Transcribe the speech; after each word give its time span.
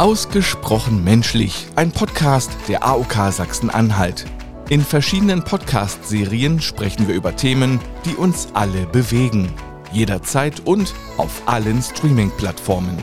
Ausgesprochen 0.00 1.04
menschlich, 1.04 1.66
ein 1.76 1.92
Podcast 1.92 2.50
der 2.68 2.86
AOK 2.86 3.30
Sachsen-Anhalt. 3.30 4.24
In 4.70 4.80
verschiedenen 4.80 5.44
Podcast-Serien 5.44 6.62
sprechen 6.62 7.06
wir 7.06 7.14
über 7.14 7.36
Themen, 7.36 7.78
die 8.06 8.14
uns 8.14 8.48
alle 8.54 8.86
bewegen. 8.86 9.52
Jederzeit 9.92 10.66
und 10.66 10.94
auf 11.18 11.42
allen 11.44 11.82
Streaming-Plattformen. 11.82 12.96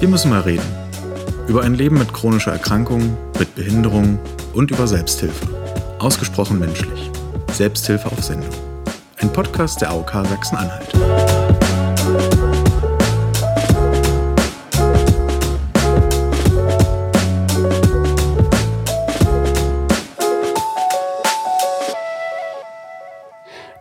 Wir 0.00 0.08
müssen 0.08 0.30
mal 0.30 0.40
reden. 0.40 0.66
Über 1.46 1.62
ein 1.62 1.74
Leben 1.74 1.98
mit 1.98 2.12
chronischer 2.12 2.50
Erkrankung, 2.50 3.16
mit 3.38 3.54
Behinderung 3.54 4.18
und 4.54 4.72
über 4.72 4.88
Selbsthilfe. 4.88 5.59
Ausgesprochen 6.00 6.58
menschlich. 6.58 7.10
Selbsthilfe 7.52 8.10
auf 8.10 8.24
Sendung. 8.24 8.48
Ein 9.18 9.30
Podcast 9.32 9.82
der 9.82 9.90
AOK 9.90 10.10
Sachsen-Anhalt. 10.10 11.19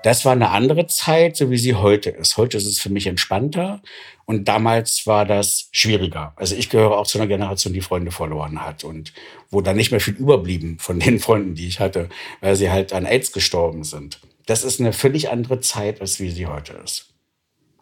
Das 0.02 0.24
war 0.24 0.32
eine 0.32 0.52
andere 0.52 0.88
Zeit, 0.88 1.36
so 1.36 1.52
wie 1.52 1.58
sie 1.58 1.76
heute 1.76 2.10
ist. 2.10 2.38
Heute 2.38 2.58
ist 2.58 2.66
es 2.66 2.80
für 2.80 2.90
mich 2.90 3.08
entspannter 3.08 3.82
und 4.26 4.48
damals 4.48 5.06
war 5.06 5.26
das 5.26 5.68
schwieriger. 5.72 6.34
Also 6.38 6.56
ich 6.56 6.70
gehöre 6.70 6.98
auch 6.98 7.08
zu 7.08 7.18
einer 7.18 7.28
Generation, 7.28 7.74
die 7.74 7.82
Freunde 7.82 8.12
verloren 8.12 8.62
hat 8.64 8.84
und 8.86 9.14
wo 9.50 9.60
dann 9.60 9.76
nicht 9.76 9.92
mehr 9.92 10.00
viel 10.00 10.16
überblieben 10.16 10.78
von 10.80 11.00
den 11.00 11.20
Freunden, 11.20 11.56
die 11.56 11.68
ich 11.68 11.80
hatte, 11.80 12.08
weil 12.40 12.56
sie 12.56 12.72
halt 12.72 12.94
an 12.94 13.06
AIDS 13.06 13.34
gestorben 13.34 13.84
sind. 13.84 14.22
Das 14.46 14.64
ist 14.64 14.80
eine 14.80 14.94
völlig 14.94 15.30
andere 15.30 15.60
Zeit, 15.60 16.00
als 16.00 16.20
wie 16.20 16.32
sie 16.32 16.48
heute 16.48 16.74
ist. 16.74 17.14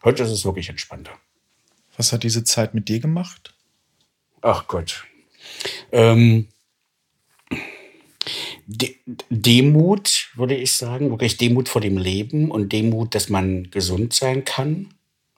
Heute 0.04 0.24
ist 0.24 0.32
es 0.32 0.46
wirklich 0.46 0.70
entspannter. 0.70 1.12
Was 1.98 2.14
hat 2.14 2.24
diese 2.24 2.44
Zeit 2.44 2.74
mit 2.74 2.90
dir 2.90 3.00
gemacht? 3.00 3.54
Ach 4.42 4.68
Gott. 4.68 5.06
Ähm, 5.92 6.48
De 8.70 8.98
Demut, 9.30 10.28
würde 10.36 10.54
ich 10.54 10.74
sagen, 10.74 11.10
wirklich 11.10 11.38
Demut 11.38 11.70
vor 11.70 11.80
dem 11.80 11.98
Leben 11.98 12.52
und 12.52 12.74
Demut, 12.74 13.16
dass 13.16 13.30
man 13.30 13.72
gesund 13.72 14.12
sein 14.12 14.44
kann. 14.44 14.90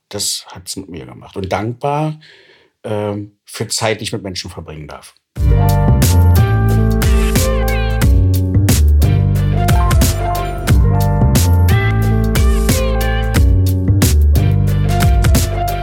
Das 0.10 0.48
hat 0.48 0.68
es 0.68 0.76
mit 0.78 0.90
mir 0.90 1.06
gemacht. 1.06 1.38
Und 1.38 1.52
dankbar 1.52 2.20
äh, 2.82 3.18
für 3.46 3.68
Zeit, 3.68 4.00
die 4.00 4.06
ich 4.06 4.14
mit 4.14 4.24
Menschen 4.24 4.50
verbringen 4.50 4.88
darf. 4.88 5.14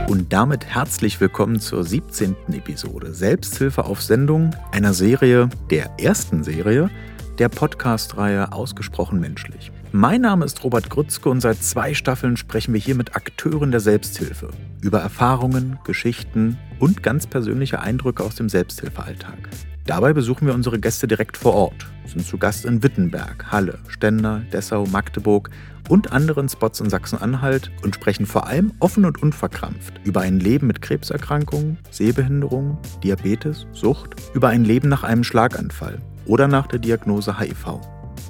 Und 0.09 0.33
damit 0.33 0.67
herzlich 0.67 1.21
willkommen 1.21 1.61
zur 1.61 1.85
17. 1.85 2.35
Episode 2.55 3.15
Selbsthilfe 3.15 3.85
auf 3.85 4.03
Sendung, 4.03 4.51
einer 4.73 4.93
Serie, 4.93 5.49
der 5.71 5.93
ersten 6.01 6.43
Serie, 6.43 6.91
der 7.39 7.49
Podcast-Reihe 7.51 8.53
Ausgesprochen 8.53 9.21
Menschlich. 9.21 9.71
Mein 9.93 10.23
Name 10.23 10.45
ist 10.45 10.65
Robert 10.65 10.89
Grützke 10.89 11.29
und 11.29 11.41
seit 11.41 11.63
zwei 11.63 11.93
Staffeln 11.93 12.37
sprechen 12.37 12.73
wir 12.73 12.81
hier 12.81 12.95
mit 12.95 13.15
Akteuren 13.15 13.71
der 13.71 13.81
Selbsthilfe 13.81 14.49
über 14.81 15.01
Erfahrungen, 15.01 15.79
Geschichten 15.85 16.59
und 16.79 17.03
ganz 17.03 17.27
persönliche 17.27 17.81
Eindrücke 17.81 18.23
aus 18.23 18.37
dem 18.37 18.49
Selbsthilfealltag. 18.49 19.37
Dabei 19.85 20.15
besuchen 20.15 20.47
wir 20.47 20.55
unsere 20.55 20.81
Gäste 20.81 21.07
direkt 21.07 21.37
vor 21.37 21.55
Ort, 21.55 21.87
sind 22.07 22.27
zu 22.27 22.39
Gast 22.39 22.65
in 22.65 22.83
Wittenberg, 22.83 23.53
Halle, 23.53 23.79
Stendal, 23.89 24.41
Dessau, 24.53 24.87
Magdeburg 24.87 25.51
und 25.89 26.13
anderen 26.13 26.49
Spots 26.49 26.81
in 26.81 26.89
Sachsen-Anhalt 26.89 27.71
und 27.85 27.95
sprechen 27.95 28.25
vor 28.25 28.47
allem 28.47 28.73
offen 28.81 29.05
und 29.05 29.23
unverkrampft 29.23 30.01
über 30.05 30.23
ein 30.23 30.41
Leben 30.41 30.67
mit 30.67 30.81
Krebserkrankungen, 30.81 31.79
Sehbehinderung, 31.91 32.79
Diabetes, 33.05 33.67
Sucht, 33.73 34.17
über 34.33 34.49
ein 34.49 34.65
Leben 34.65 34.89
nach 34.89 35.05
einem 35.05 35.23
Schlaganfall 35.23 36.01
oder 36.27 36.49
nach 36.49 36.67
der 36.67 36.79
Diagnose 36.79 37.39
HIV. 37.39 37.81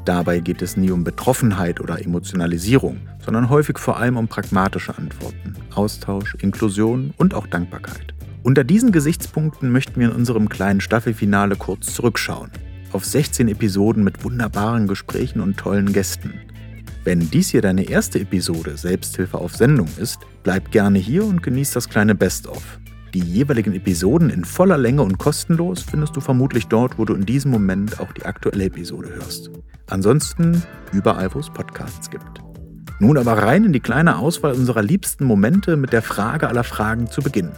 Dabei 0.05 0.39
geht 0.39 0.63
es 0.63 0.77
nie 0.77 0.91
um 0.91 1.03
Betroffenheit 1.03 1.81
oder 1.81 2.01
Emotionalisierung, 2.01 3.01
sondern 3.25 3.51
häufig 3.51 3.79
vor 3.79 3.97
allem 3.99 4.17
um 4.17 4.29
pragmatische 4.29 4.97
Antworten, 4.97 5.55
Austausch, 5.75 6.37
Inklusion 6.37 7.13
und 7.17 7.35
auch 7.35 7.47
Dankbarkeit. 7.49 8.15
Unter 8.45 8.63
diesen 8.63 8.93
Gesichtspunkten 8.93 9.73
möchten 9.73 9.99
wir 9.99 10.11
in 10.11 10.15
unserem 10.15 10.49
kleinen 10.49 10.81
Staffelfinale 10.81 11.57
kurz 11.57 11.93
zurückschauen. 11.93 12.53
Auf 12.93 13.05
16 13.05 13.49
Episoden 13.49 14.05
mit 14.05 14.23
wunderbaren 14.23 14.87
Gesprächen 14.87 15.41
und 15.41 15.57
tollen 15.57 15.93
Gästen. 15.93 16.35
Wenn 17.03 17.29
dies 17.29 17.51
hier 17.51 17.63
deine 17.63 17.89
erste 17.89 18.21
Episode 18.21 18.77
Selbsthilfe 18.77 19.39
auf 19.39 19.57
Sendung 19.57 19.89
ist, 19.99 20.21
bleib 20.45 20.71
gerne 20.71 21.01
hier 21.01 21.25
und 21.25 21.43
genieß 21.43 21.73
das 21.73 21.89
kleine 21.89 22.15
Best-of. 22.15 22.79
Die 23.17 23.23
jeweiligen 23.23 23.73
Episoden 23.73 24.29
in 24.29 24.45
voller 24.45 24.77
Länge 24.77 25.01
und 25.01 25.17
kostenlos 25.17 25.81
findest 25.81 26.15
du 26.17 26.21
vermutlich 26.21 26.67
dort, 26.67 26.99
wo 26.99 27.07
du 27.07 27.15
in 27.15 27.25
diesem 27.25 27.51
Moment 27.51 27.99
auch 27.99 28.13
die 28.13 28.27
aktuelle 28.27 28.65
Episode 28.65 29.09
hörst. 29.09 29.49
Ansonsten 29.87 30.63
überall, 30.93 31.35
wo 31.35 31.39
es 31.39 31.49
Podcasts 31.49 32.11
gibt. 32.11 32.43
Nun 33.01 33.17
aber 33.17 33.39
rein 33.39 33.65
in 33.65 33.73
die 33.73 33.81
kleine 33.81 34.19
Auswahl 34.19 34.53
unserer 34.53 34.83
liebsten 34.83 35.25
Momente 35.25 35.79
mit 35.79 35.95
der 35.95 36.03
Frage 36.03 36.47
aller 36.47 36.63
Fragen 36.63 37.11
zu 37.11 37.23
Beginn. 37.23 37.53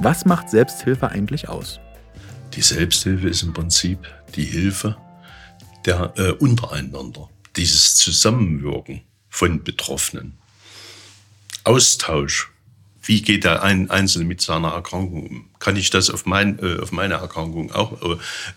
Was 0.00 0.24
macht 0.24 0.50
Selbsthilfe 0.50 1.08
eigentlich 1.08 1.48
aus? 1.48 1.78
Die 2.54 2.62
Selbsthilfe 2.62 3.28
ist 3.28 3.44
im 3.44 3.52
Prinzip 3.52 4.00
die 4.34 4.42
Hilfe 4.42 4.96
der 5.86 6.14
äh, 6.16 6.32
untereinander, 6.32 7.28
dieses 7.54 7.94
Zusammenwirken 7.94 9.02
von 9.28 9.62
Betroffenen. 9.62 10.36
Austausch 11.62 12.50
wie 13.10 13.22
geht 13.22 13.42
der 13.42 13.64
ein 13.64 13.90
Einzelne 13.90 14.24
mit 14.24 14.40
seiner 14.40 14.68
Erkrankung 14.68 15.26
um? 15.26 15.44
Kann 15.58 15.74
ich 15.74 15.90
das 15.90 16.10
auf, 16.10 16.26
mein, 16.26 16.60
äh, 16.60 16.80
auf 16.80 16.92
meine 16.92 17.14
Erkrankung 17.14 17.72
auch 17.72 17.98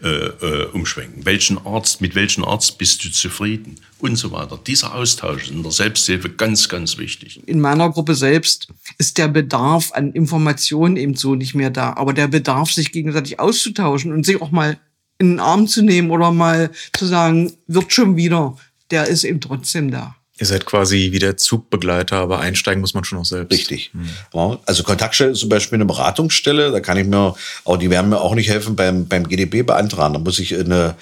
äh, 0.04 0.08
äh, 0.08 0.66
umschwenken? 0.68 1.26
Welchen 1.26 1.58
Arzt, 1.66 2.02
mit 2.02 2.14
welchem 2.14 2.46
Arzt 2.46 2.78
bist 2.78 3.04
du 3.04 3.12
zufrieden? 3.12 3.78
Und 3.98 4.16
so 4.16 4.32
weiter. 4.32 4.60
Dieser 4.68 4.94
Austausch 4.94 5.46
ist 5.46 5.52
in 5.52 5.64
der 5.64 5.72
Selbsthilfe 5.72 6.30
ganz, 6.30 6.70
ganz 6.70 7.00
wichtig. 7.00 7.42
In 7.48 7.62
meiner 7.62 7.90
Gruppe 7.90 8.14
selbst 8.14 8.68
ist 9.00 9.18
der 9.18 9.28
Bedarf 9.28 9.92
an 9.94 10.12
Informationen 10.12 10.98
eben 10.98 11.16
so 11.16 11.34
nicht 11.34 11.56
mehr 11.56 11.72
da. 11.72 11.94
Aber 11.94 12.14
der 12.14 12.28
Bedarf, 12.28 12.72
sich 12.72 12.92
gegenseitig 12.92 13.40
auszutauschen 13.40 14.14
und 14.14 14.24
sich 14.24 14.40
auch 14.40 14.52
mal 14.52 14.78
in 15.18 15.32
den 15.32 15.40
Arm 15.40 15.68
zu 15.68 15.82
nehmen 15.82 16.12
oder 16.12 16.32
mal 16.32 16.70
zu 16.96 17.08
sagen, 17.08 17.54
wird 17.66 17.92
schon 17.92 18.18
wieder, 18.18 18.56
der 18.92 19.08
ist 19.08 19.24
eben 19.24 19.42
trotzdem 19.42 19.90
da. 19.90 20.16
Ihr 20.40 20.48
seid 20.48 20.66
quasi 20.66 21.10
wie 21.12 21.20
der 21.20 21.38
Zugbegleiter, 21.38 22.18
aber 22.18 22.40
einsteigen 22.40 22.82
muss 22.82 22.96
man 22.96 23.04
schon 23.04 23.20
noch 23.20 23.26
selbst. 23.26 23.54
Richtig. 23.54 23.92
Hm. 23.94 24.10
Ja, 24.34 24.60
also 24.66 24.84
Kontaktstelle 24.84 25.32
ist 25.32 25.40
zum 25.40 25.50
Beispiel 25.50 25.76
eine 25.76 25.86
Beratungsstelle, 25.86 26.72
da 26.72 26.80
kann 26.80 26.98
ich 26.98 27.06
mir, 27.06 27.36
auch 27.66 27.78
die 27.78 27.92
werden 27.92 28.10
mir 28.10 28.20
auch 28.20 28.34
nicht 28.34 28.50
helfen 28.50 28.76
beim, 28.76 29.08
beim 29.08 29.28
GDB 29.28 29.62
beantragen. 29.62 30.16
Da 30.16 30.20
muss 30.20 30.40
ich 30.40 30.54
in 30.54 30.72
eine 30.72 30.96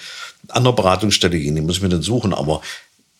andere 0.48 0.74
Beratungsstelle 0.74 1.38
gehen, 1.38 1.54
die 1.54 1.62
muss 1.62 1.76
ich 1.76 1.82
mir 1.82 1.88
dann 1.88 2.02
suchen. 2.02 2.34
Aber 2.34 2.60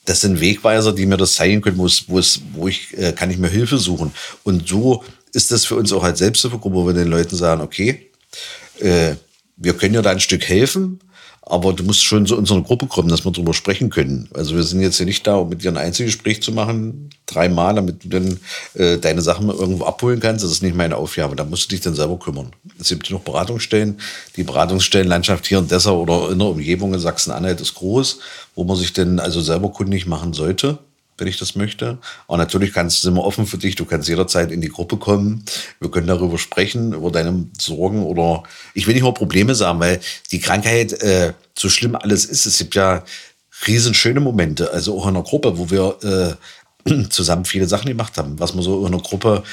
das 0.04 0.20
sind 0.20 0.40
Wegweiser, 0.40 0.92
die 0.92 1.06
mir 1.06 1.16
das 1.16 1.34
zeigen 1.34 1.62
können, 1.62 1.78
wo 1.78 1.86
es, 1.86 2.08
wo 2.08 2.18
es, 2.18 2.40
wo 2.52 2.68
ich, 2.68 2.96
äh, 2.98 3.12
kann 3.12 3.30
ich 3.30 3.38
mir 3.38 3.48
Hilfe 3.48 3.78
suchen. 3.78 4.12
Und 4.42 4.68
so 4.68 5.04
ist 5.32 5.50
das 5.50 5.64
für 5.64 5.76
uns 5.76 5.92
auch 5.92 6.02
als 6.02 6.18
Selbsthilfegruppe, 6.18 6.76
wo 6.76 6.86
wir 6.86 6.94
den 6.94 7.08
Leuten 7.08 7.36
sagen, 7.36 7.62
okay, 7.62 8.10
äh, 8.80 9.14
wir 9.56 9.74
können 9.74 9.94
dir 9.94 10.02
da 10.02 10.10
ein 10.10 10.20
Stück 10.20 10.46
helfen, 10.46 11.00
aber 11.52 11.74
du 11.74 11.84
musst 11.84 12.02
schon 12.02 12.24
zu 12.24 12.34
unserer 12.38 12.62
Gruppe 12.62 12.86
kommen, 12.86 13.10
dass 13.10 13.26
wir 13.26 13.30
darüber 13.30 13.52
sprechen 13.52 13.90
können. 13.90 14.26
Also 14.32 14.56
wir 14.56 14.62
sind 14.62 14.80
jetzt 14.80 14.96
hier 14.96 15.04
nicht 15.04 15.26
da, 15.26 15.34
um 15.34 15.50
mit 15.50 15.62
dir 15.62 15.70
ein 15.70 15.76
Einzelgespräch 15.76 16.42
zu 16.42 16.50
machen, 16.50 17.10
dreimal, 17.26 17.74
damit 17.74 18.04
du 18.04 18.08
dann 18.08 18.40
äh, 18.72 18.96
deine 18.96 19.20
Sachen 19.20 19.50
irgendwo 19.50 19.84
abholen 19.84 20.18
kannst. 20.18 20.42
Das 20.42 20.50
ist 20.50 20.62
nicht 20.62 20.74
meine 20.74 20.96
Aufgabe. 20.96 21.36
Da 21.36 21.44
musst 21.44 21.64
du 21.64 21.68
dich 21.68 21.82
dann 21.82 21.94
selber 21.94 22.18
kümmern. 22.18 22.52
Es 22.80 22.88
gibt 22.88 23.10
noch 23.10 23.20
Beratungsstellen. 23.20 24.00
Die 24.36 24.44
Beratungsstellenlandschaft 24.44 25.46
hier 25.46 25.58
in 25.58 25.68
Dessau 25.68 26.00
oder 26.00 26.30
in 26.30 26.38
der 26.38 26.48
Umgebung 26.48 26.94
in 26.94 27.00
Sachsen-Anhalt 27.00 27.60
ist 27.60 27.74
groß, 27.74 28.20
wo 28.54 28.64
man 28.64 28.78
sich 28.78 28.94
dann 28.94 29.20
also 29.20 29.42
selber 29.42 29.68
kundig 29.68 30.06
machen 30.06 30.32
sollte 30.32 30.78
wenn 31.22 31.28
ich 31.28 31.38
das 31.38 31.54
möchte. 31.54 31.98
Aber 32.26 32.36
natürlich 32.36 32.72
kannst 32.72 33.04
du 33.04 33.08
immer 33.08 33.24
offen 33.24 33.46
für 33.46 33.56
dich. 33.56 33.76
Du 33.76 33.84
kannst 33.84 34.08
jederzeit 34.08 34.50
in 34.50 34.60
die 34.60 34.68
Gruppe 34.68 34.96
kommen. 34.96 35.44
Wir 35.78 35.88
können 35.88 36.08
darüber 36.08 36.36
sprechen, 36.36 36.92
über 36.92 37.12
deine 37.12 37.46
Sorgen 37.58 38.02
oder 38.02 38.42
ich 38.74 38.88
will 38.88 38.94
nicht 38.94 39.04
mal 39.04 39.14
Probleme 39.14 39.54
sagen, 39.54 39.78
weil 39.78 40.00
die 40.32 40.40
Krankheit, 40.40 40.92
äh, 40.94 41.32
so 41.56 41.68
schlimm 41.68 41.94
alles 41.94 42.24
ist, 42.24 42.44
es 42.44 42.58
gibt 42.58 42.74
ja 42.74 43.04
riesenschöne 43.68 44.18
Momente. 44.18 44.72
Also 44.72 44.98
auch 44.98 45.04
in 45.04 45.14
einer 45.14 45.22
Gruppe, 45.22 45.58
wo 45.58 45.70
wir 45.70 46.36
äh, 46.86 47.04
zusammen 47.10 47.44
viele 47.44 47.68
Sachen 47.68 47.86
gemacht 47.86 48.18
haben, 48.18 48.40
was 48.40 48.54
man 48.54 48.64
so 48.64 48.80
in 48.80 48.92
einer 48.92 49.02
Gruppe 49.02 49.44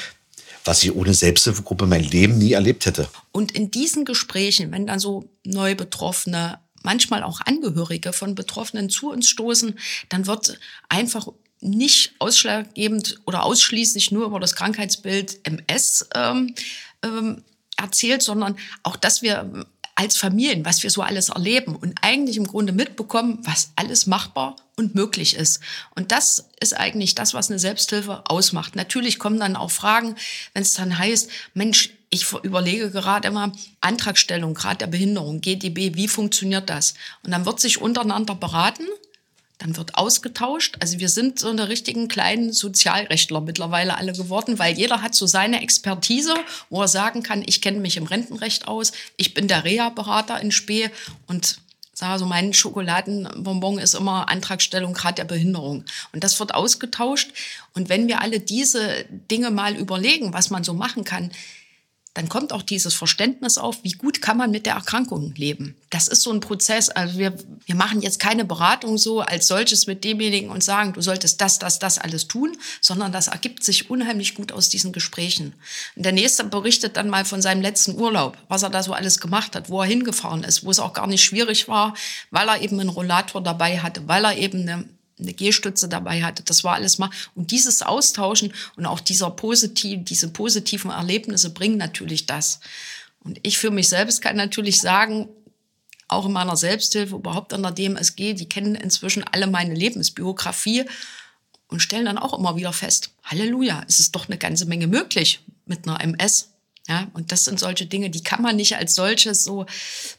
was 0.66 0.84
ich 0.84 0.94
ohne 0.94 1.14
Selbsthilfegruppe 1.14 1.86
mein 1.86 2.04
Leben 2.04 2.36
nie 2.36 2.52
erlebt 2.52 2.84
hätte. 2.84 3.08
Und 3.32 3.50
in 3.52 3.70
diesen 3.70 4.04
Gesprächen, 4.04 4.72
wenn 4.72 4.86
dann 4.86 4.98
so 4.98 5.24
neu 5.42 5.74
Betroffene, 5.74 6.58
manchmal 6.82 7.22
auch 7.22 7.40
Angehörige 7.40 8.12
von 8.12 8.34
Betroffenen 8.34 8.90
zu 8.90 9.10
uns 9.10 9.28
stoßen, 9.28 9.78
dann 10.08 10.26
wird 10.26 10.58
einfach 10.88 11.28
nicht 11.60 12.14
ausschlaggebend 12.18 13.20
oder 13.26 13.44
ausschließlich 13.44 14.10
nur 14.10 14.26
über 14.26 14.40
das 14.40 14.54
Krankheitsbild 14.54 15.40
MS 15.44 16.08
ähm, 16.14 16.54
ähm, 17.02 17.44
erzählt, 17.76 18.22
sondern 18.22 18.56
auch, 18.82 18.96
dass 18.96 19.22
wir 19.22 19.66
als 19.94 20.16
Familien, 20.16 20.64
was 20.64 20.82
wir 20.82 20.90
so 20.90 21.02
alles 21.02 21.28
erleben 21.28 21.76
und 21.76 21.98
eigentlich 22.00 22.38
im 22.38 22.46
Grunde 22.46 22.72
mitbekommen, 22.72 23.38
was 23.42 23.72
alles 23.76 24.06
machbar 24.06 24.56
und 24.76 24.94
möglich 24.94 25.36
ist. 25.36 25.60
Und 25.94 26.10
das 26.10 26.48
ist 26.58 26.72
eigentlich 26.72 27.14
das, 27.14 27.34
was 27.34 27.50
eine 27.50 27.58
Selbsthilfe 27.58 28.22
ausmacht. 28.24 28.76
Natürlich 28.76 29.18
kommen 29.18 29.38
dann 29.38 29.56
auch 29.56 29.70
Fragen, 29.70 30.16
wenn 30.54 30.62
es 30.62 30.72
dann 30.72 30.96
heißt, 30.96 31.30
Mensch, 31.52 31.90
ich 32.08 32.32
überlege 32.42 32.90
gerade 32.90 33.28
immer 33.28 33.52
Antragstellung, 33.82 34.54
gerade 34.54 34.78
der 34.78 34.86
Behinderung, 34.86 35.42
GDB, 35.42 35.94
wie 35.94 36.08
funktioniert 36.08 36.70
das? 36.70 36.94
Und 37.22 37.32
dann 37.32 37.44
wird 37.44 37.60
sich 37.60 37.80
untereinander 37.80 38.34
beraten 38.34 38.86
dann 39.60 39.76
wird 39.76 39.94
ausgetauscht. 39.94 40.76
Also 40.80 40.98
wir 40.98 41.08
sind 41.08 41.38
so 41.38 41.50
eine 41.50 41.68
richtigen 41.68 42.08
kleinen 42.08 42.52
Sozialrechtler 42.52 43.40
mittlerweile 43.40 43.96
alle 43.96 44.12
geworden, 44.12 44.58
weil 44.58 44.76
jeder 44.76 45.02
hat 45.02 45.14
so 45.14 45.26
seine 45.26 45.62
Expertise, 45.62 46.34
wo 46.70 46.82
er 46.82 46.88
sagen 46.88 47.22
kann, 47.22 47.44
ich 47.46 47.60
kenne 47.60 47.78
mich 47.78 47.96
im 47.96 48.06
Rentenrecht 48.06 48.66
aus, 48.66 48.92
ich 49.16 49.34
bin 49.34 49.48
der 49.48 49.64
Reha-Berater 49.64 50.40
in 50.40 50.50
Spee 50.50 50.90
und 51.26 51.58
sage 51.92 52.18
so, 52.18 52.26
mein 52.26 52.54
Schokoladenbonbon 52.54 53.78
ist 53.78 53.94
immer 53.94 54.30
Antragstellung 54.30 54.94
gerade 54.94 55.16
der 55.16 55.24
Behinderung. 55.24 55.84
Und 56.12 56.24
das 56.24 56.40
wird 56.40 56.54
ausgetauscht. 56.54 57.30
Und 57.74 57.90
wenn 57.90 58.08
wir 58.08 58.22
alle 58.22 58.40
diese 58.40 59.04
Dinge 59.30 59.50
mal 59.50 59.76
überlegen, 59.76 60.32
was 60.32 60.48
man 60.48 60.64
so 60.64 60.72
machen 60.72 61.04
kann, 61.04 61.30
dann 62.14 62.28
kommt 62.28 62.52
auch 62.52 62.62
dieses 62.62 62.94
Verständnis 62.94 63.56
auf, 63.56 63.84
wie 63.84 63.92
gut 63.92 64.20
kann 64.20 64.36
man 64.36 64.50
mit 64.50 64.66
der 64.66 64.74
Erkrankung 64.74 65.32
leben. 65.36 65.76
Das 65.90 66.08
ist 66.08 66.22
so 66.22 66.32
ein 66.32 66.40
Prozess. 66.40 66.88
Also 66.88 67.18
wir, 67.18 67.34
wir 67.66 67.76
machen 67.76 68.02
jetzt 68.02 68.18
keine 68.18 68.44
Beratung 68.44 68.98
so 68.98 69.20
als 69.20 69.46
solches 69.46 69.86
mit 69.86 70.02
demjenigen 70.02 70.50
und 70.50 70.64
sagen, 70.64 70.92
du 70.92 71.02
solltest 71.02 71.40
das, 71.40 71.60
das, 71.60 71.78
das 71.78 71.98
alles 71.98 72.26
tun, 72.26 72.56
sondern 72.80 73.12
das 73.12 73.28
ergibt 73.28 73.62
sich 73.62 73.90
unheimlich 73.90 74.34
gut 74.34 74.50
aus 74.50 74.68
diesen 74.68 74.92
Gesprächen. 74.92 75.54
Und 75.94 76.04
der 76.04 76.12
Nächste 76.12 76.42
berichtet 76.42 76.96
dann 76.96 77.10
mal 77.10 77.24
von 77.24 77.42
seinem 77.42 77.62
letzten 77.62 77.96
Urlaub, 77.96 78.36
was 78.48 78.64
er 78.64 78.70
da 78.70 78.82
so 78.82 78.92
alles 78.92 79.20
gemacht 79.20 79.54
hat, 79.54 79.68
wo 79.68 79.80
er 79.80 79.86
hingefahren 79.86 80.42
ist, 80.42 80.64
wo 80.64 80.70
es 80.72 80.80
auch 80.80 80.92
gar 80.92 81.06
nicht 81.06 81.22
schwierig 81.22 81.68
war, 81.68 81.94
weil 82.32 82.48
er 82.48 82.60
eben 82.60 82.80
einen 82.80 82.88
Rollator 82.88 83.40
dabei 83.40 83.78
hatte, 83.78 84.08
weil 84.08 84.24
er 84.24 84.36
eben 84.36 84.62
eine 84.62 84.88
eine 85.20 85.34
Gehstütze 85.34 85.88
dabei 85.88 86.22
hatte. 86.22 86.42
Das 86.42 86.64
war 86.64 86.74
alles 86.74 86.98
mal. 86.98 87.10
Und 87.34 87.50
dieses 87.50 87.82
Austauschen 87.82 88.52
und 88.76 88.86
auch 88.86 89.00
dieser 89.00 89.30
positiv, 89.30 90.04
diese 90.04 90.28
positiven 90.28 90.90
Erlebnisse 90.90 91.50
bringen 91.50 91.76
natürlich 91.76 92.26
das. 92.26 92.60
Und 93.20 93.38
ich 93.42 93.58
für 93.58 93.70
mich 93.70 93.88
selbst 93.88 94.22
kann 94.22 94.36
natürlich 94.36 94.80
sagen, 94.80 95.28
auch 96.08 96.26
in 96.26 96.32
meiner 96.32 96.56
Selbsthilfe, 96.56 97.14
überhaupt 97.14 97.52
an 97.52 97.62
der 97.62 97.72
DMSG, 97.72 98.34
die 98.34 98.48
kennen 98.48 98.74
inzwischen 98.74 99.24
alle 99.24 99.46
meine 99.46 99.74
Lebensbiografie 99.74 100.84
und 101.68 101.80
stellen 101.80 102.06
dann 102.06 102.18
auch 102.18 102.36
immer 102.36 102.56
wieder 102.56 102.72
fest, 102.72 103.10
Halleluja, 103.24 103.84
es 103.88 104.00
ist 104.00 104.16
doch 104.16 104.28
eine 104.28 104.38
ganze 104.38 104.66
Menge 104.66 104.88
möglich 104.88 105.40
mit 105.66 105.86
einer 105.86 106.00
MS. 106.00 106.50
Ja, 106.90 107.06
und 107.12 107.30
das 107.30 107.44
sind 107.44 107.60
solche 107.60 107.86
Dinge, 107.86 108.10
die 108.10 108.24
kann 108.24 108.42
man 108.42 108.56
nicht 108.56 108.74
als 108.74 108.96
solches 108.96 109.44
so 109.44 109.64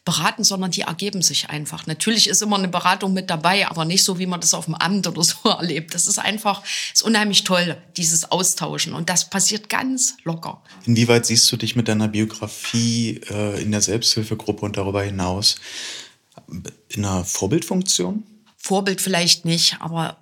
beraten, 0.06 0.45
sondern 0.45 0.71
die 0.71 0.83
ergeben 0.83 1.21
sich 1.21 1.50
einfach. 1.50 1.85
Natürlich 1.85 2.29
ist 2.29 2.41
immer 2.41 2.57
eine 2.57 2.69
Beratung 2.69 3.12
mit 3.12 3.29
dabei, 3.29 3.68
aber 3.68 3.83
nicht 3.83 4.06
so, 4.06 4.19
wie 4.19 4.25
man 4.25 4.39
das 4.39 4.53
auf 4.53 4.65
dem 4.65 4.75
Amt 4.75 5.06
oder 5.06 5.21
so 5.21 5.50
erlebt. 5.50 5.94
Das 5.94 6.07
ist 6.07 6.18
einfach, 6.18 6.63
ist 6.94 7.03
unheimlich 7.03 7.44
toll, 7.44 7.75
dieses 7.97 8.31
Austauschen. 8.31 8.94
Und 8.94 9.09
das 9.09 9.29
passiert 9.29 9.68
ganz 9.68 10.15
locker. 10.23 10.63
Inwieweit 10.85 11.25
siehst 11.25 11.51
du 11.51 11.57
dich 11.57 11.75
mit 11.75 11.89
deiner 11.89 12.07
Biografie 12.07 13.19
äh, 13.29 13.62
in 13.62 13.71
der 13.73 13.81
Selbsthilfegruppe 13.81 14.63
und 14.63 14.77
darüber 14.77 15.03
hinaus 15.03 15.57
in 16.88 17.03
einer 17.03 17.25
Vorbildfunktion? 17.25 18.23
Vorbild 18.56 19.01
vielleicht 19.01 19.44
nicht, 19.44 19.75
aber 19.81 20.20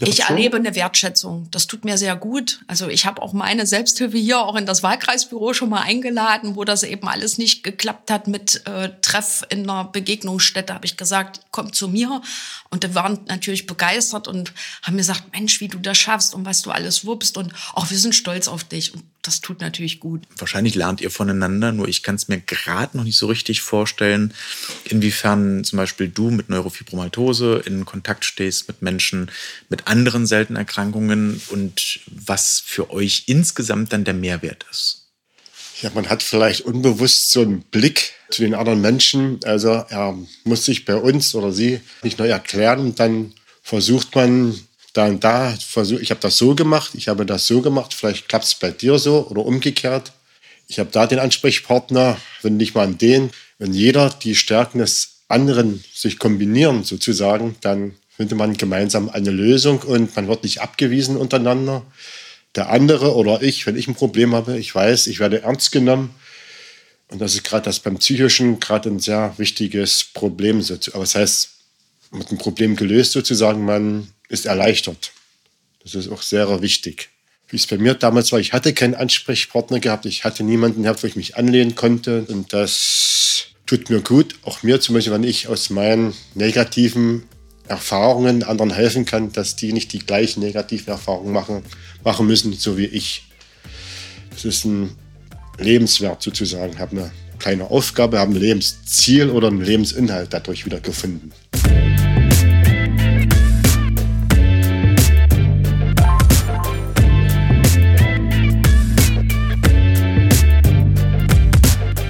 ich 0.00 0.20
erlebe 0.20 0.56
eine 0.56 0.74
Wertschätzung. 0.74 1.48
Das 1.50 1.66
tut 1.66 1.84
mir 1.84 1.98
sehr 1.98 2.16
gut. 2.16 2.60
Also 2.66 2.88
ich 2.88 3.06
habe 3.06 3.22
auch 3.22 3.32
meine 3.32 3.66
Selbsthilfe 3.66 4.18
hier 4.18 4.40
auch 4.40 4.56
in 4.56 4.66
das 4.66 4.82
Wahlkreisbüro 4.82 5.54
schon 5.54 5.68
mal 5.68 5.82
eingeladen, 5.82 6.56
wo 6.56 6.64
das 6.64 6.82
eben 6.82 7.06
alles 7.08 7.38
nicht 7.38 7.62
geklappt 7.62 8.10
hat 8.10 8.28
mit 8.28 8.66
äh, 8.66 8.90
Treff 9.02 9.44
in 9.48 9.68
einer 9.68 9.84
Begegnungsstätte. 9.84 10.74
Habe 10.74 10.86
ich 10.86 10.96
gesagt, 10.96 11.40
komm 11.50 11.72
zu 11.72 11.88
mir. 11.88 12.20
Und 12.70 12.84
die 12.84 12.94
waren 12.94 13.20
natürlich 13.26 13.66
begeistert 13.66 14.28
und 14.28 14.52
haben 14.82 14.94
mir 14.94 15.02
gesagt, 15.02 15.32
Mensch, 15.32 15.60
wie 15.60 15.68
du 15.68 15.78
das 15.78 15.98
schaffst 15.98 16.34
und 16.34 16.44
was 16.44 16.62
du 16.62 16.70
alles 16.70 17.06
wuppst. 17.06 17.36
Und 17.36 17.52
auch 17.74 17.90
wir 17.90 17.98
sind 17.98 18.14
stolz 18.14 18.48
auf 18.48 18.64
dich. 18.64 18.94
Und 18.94 19.04
das 19.26 19.40
tut 19.40 19.60
natürlich 19.60 20.00
gut. 20.00 20.22
Wahrscheinlich 20.38 20.74
lernt 20.74 21.00
ihr 21.00 21.10
voneinander, 21.10 21.72
nur 21.72 21.88
ich 21.88 22.02
kann 22.02 22.14
es 22.14 22.28
mir 22.28 22.38
gerade 22.38 22.96
noch 22.96 23.04
nicht 23.04 23.18
so 23.18 23.26
richtig 23.26 23.60
vorstellen, 23.60 24.34
inwiefern 24.84 25.64
zum 25.64 25.78
Beispiel 25.78 26.08
du 26.08 26.30
mit 26.30 26.48
Neurofibromatose 26.48 27.62
in 27.66 27.84
Kontakt 27.84 28.24
stehst 28.24 28.68
mit 28.68 28.82
Menschen 28.82 29.30
mit 29.68 29.86
anderen 29.88 30.26
seltenen 30.26 30.58
Erkrankungen 30.58 31.40
und 31.48 32.00
was 32.06 32.62
für 32.64 32.90
euch 32.90 33.24
insgesamt 33.26 33.92
dann 33.92 34.04
der 34.04 34.14
Mehrwert 34.14 34.64
ist. 34.70 35.06
Ja, 35.82 35.90
man 35.94 36.08
hat 36.08 36.22
vielleicht 36.22 36.62
unbewusst 36.62 37.30
so 37.30 37.42
einen 37.42 37.60
Blick 37.60 38.14
zu 38.30 38.42
den 38.42 38.54
anderen 38.54 38.80
Menschen. 38.80 39.40
Also 39.44 39.68
er 39.68 40.16
muss 40.44 40.64
sich 40.64 40.86
bei 40.86 40.96
uns 40.96 41.34
oder 41.34 41.52
sie 41.52 41.80
nicht 42.02 42.18
neu 42.18 42.28
erklären. 42.28 42.94
Dann 42.94 43.34
versucht 43.62 44.14
man 44.14 44.58
da 44.96 45.06
und 45.06 45.22
da 45.24 45.56
versuche 45.58 46.00
ich 46.00 46.10
habe 46.10 46.20
das 46.20 46.38
so 46.38 46.54
gemacht, 46.54 46.92
ich 46.94 47.08
habe 47.08 47.26
das 47.26 47.46
so 47.46 47.60
gemacht, 47.60 47.94
vielleicht 47.94 48.28
klappt 48.28 48.44
es 48.44 48.54
bei 48.54 48.70
dir 48.70 48.98
so 48.98 49.26
oder 49.28 49.44
umgekehrt. 49.44 50.12
Ich 50.68 50.78
habe 50.78 50.90
da 50.90 51.06
den 51.06 51.18
Ansprechpartner, 51.18 52.16
wenn 52.42 52.56
nicht 52.56 52.74
mal 52.74 52.84
an 52.84 52.98
den, 52.98 53.30
wenn 53.58 53.72
jeder 53.72 54.10
die 54.10 54.34
Stärken 54.34 54.78
des 54.78 55.20
anderen 55.28 55.84
sich 55.94 56.18
kombinieren 56.18 56.84
sozusagen, 56.84 57.56
dann 57.60 57.94
findet 58.16 58.38
man 58.38 58.56
gemeinsam 58.56 59.08
eine 59.08 59.30
Lösung 59.30 59.80
und 59.80 60.16
man 60.16 60.28
wird 60.28 60.42
nicht 60.42 60.60
abgewiesen 60.60 61.16
untereinander. 61.16 61.82
Der 62.54 62.70
andere 62.70 63.14
oder 63.14 63.42
ich, 63.42 63.66
wenn 63.66 63.76
ich 63.76 63.86
ein 63.86 63.94
Problem 63.94 64.34
habe, 64.34 64.58
ich 64.58 64.74
weiß, 64.74 65.08
ich 65.08 65.20
werde 65.20 65.42
ernst 65.42 65.72
genommen. 65.72 66.14
Und 67.08 67.20
das 67.20 67.34
ist 67.34 67.44
gerade 67.44 67.64
das 67.64 67.80
beim 67.80 67.98
Psychischen 67.98 68.58
gerade 68.58 68.88
ein 68.88 68.98
sehr 68.98 69.34
wichtiges 69.36 70.04
Problem. 70.04 70.64
Aber 70.92 71.00
das 71.00 71.14
heißt, 71.14 71.50
hat 72.12 72.32
ein 72.32 72.38
Problem 72.38 72.76
gelöst 72.76 73.12
sozusagen, 73.12 73.64
man 73.64 74.08
ist 74.28 74.46
erleichtert. 74.46 75.12
Das 75.82 75.94
ist 75.94 76.08
auch 76.08 76.22
sehr 76.22 76.62
wichtig. 76.62 77.10
Wie 77.48 77.56
es 77.56 77.66
bei 77.66 77.78
mir 77.78 77.94
damals 77.94 78.32
war, 78.32 78.40
ich 78.40 78.52
hatte 78.52 78.72
keinen 78.72 78.94
Ansprechpartner 78.94 79.78
gehabt, 79.78 80.04
ich 80.04 80.24
hatte 80.24 80.42
niemanden 80.42 80.82
gehabt, 80.82 81.02
wo 81.02 81.06
ich 81.06 81.14
mich 81.14 81.36
anlehnen 81.36 81.76
konnte. 81.76 82.22
Und 82.22 82.52
das 82.52 83.46
tut 83.66 83.88
mir 83.88 84.00
gut, 84.00 84.34
auch 84.42 84.62
mir 84.62 84.80
zum 84.80 84.94
Beispiel, 84.94 85.12
wenn 85.12 85.24
ich 85.24 85.46
aus 85.46 85.70
meinen 85.70 86.12
negativen 86.34 87.22
Erfahrungen 87.68 88.42
anderen 88.42 88.72
helfen 88.72 89.04
kann, 89.04 89.32
dass 89.32 89.56
die 89.56 89.72
nicht 89.72 89.92
die 89.92 90.00
gleichen 90.00 90.40
negativen 90.40 90.88
Erfahrungen 90.88 91.32
machen, 91.32 91.62
machen 92.04 92.26
müssen, 92.26 92.52
so 92.52 92.78
wie 92.78 92.86
ich. 92.86 93.24
Das 94.30 94.44
ist 94.44 94.64
ein 94.64 94.96
Lebenswert 95.58 96.22
sozusagen, 96.22 96.78
habe 96.78 96.96
eine 96.96 97.12
kleine 97.38 97.70
Aufgabe, 97.70 98.18
habe 98.18 98.32
ein 98.32 98.40
Lebensziel 98.40 99.30
oder 99.30 99.48
einen 99.48 99.62
Lebensinhalt 99.62 100.32
dadurch 100.32 100.64
wieder 100.64 100.80
gefunden. 100.80 101.32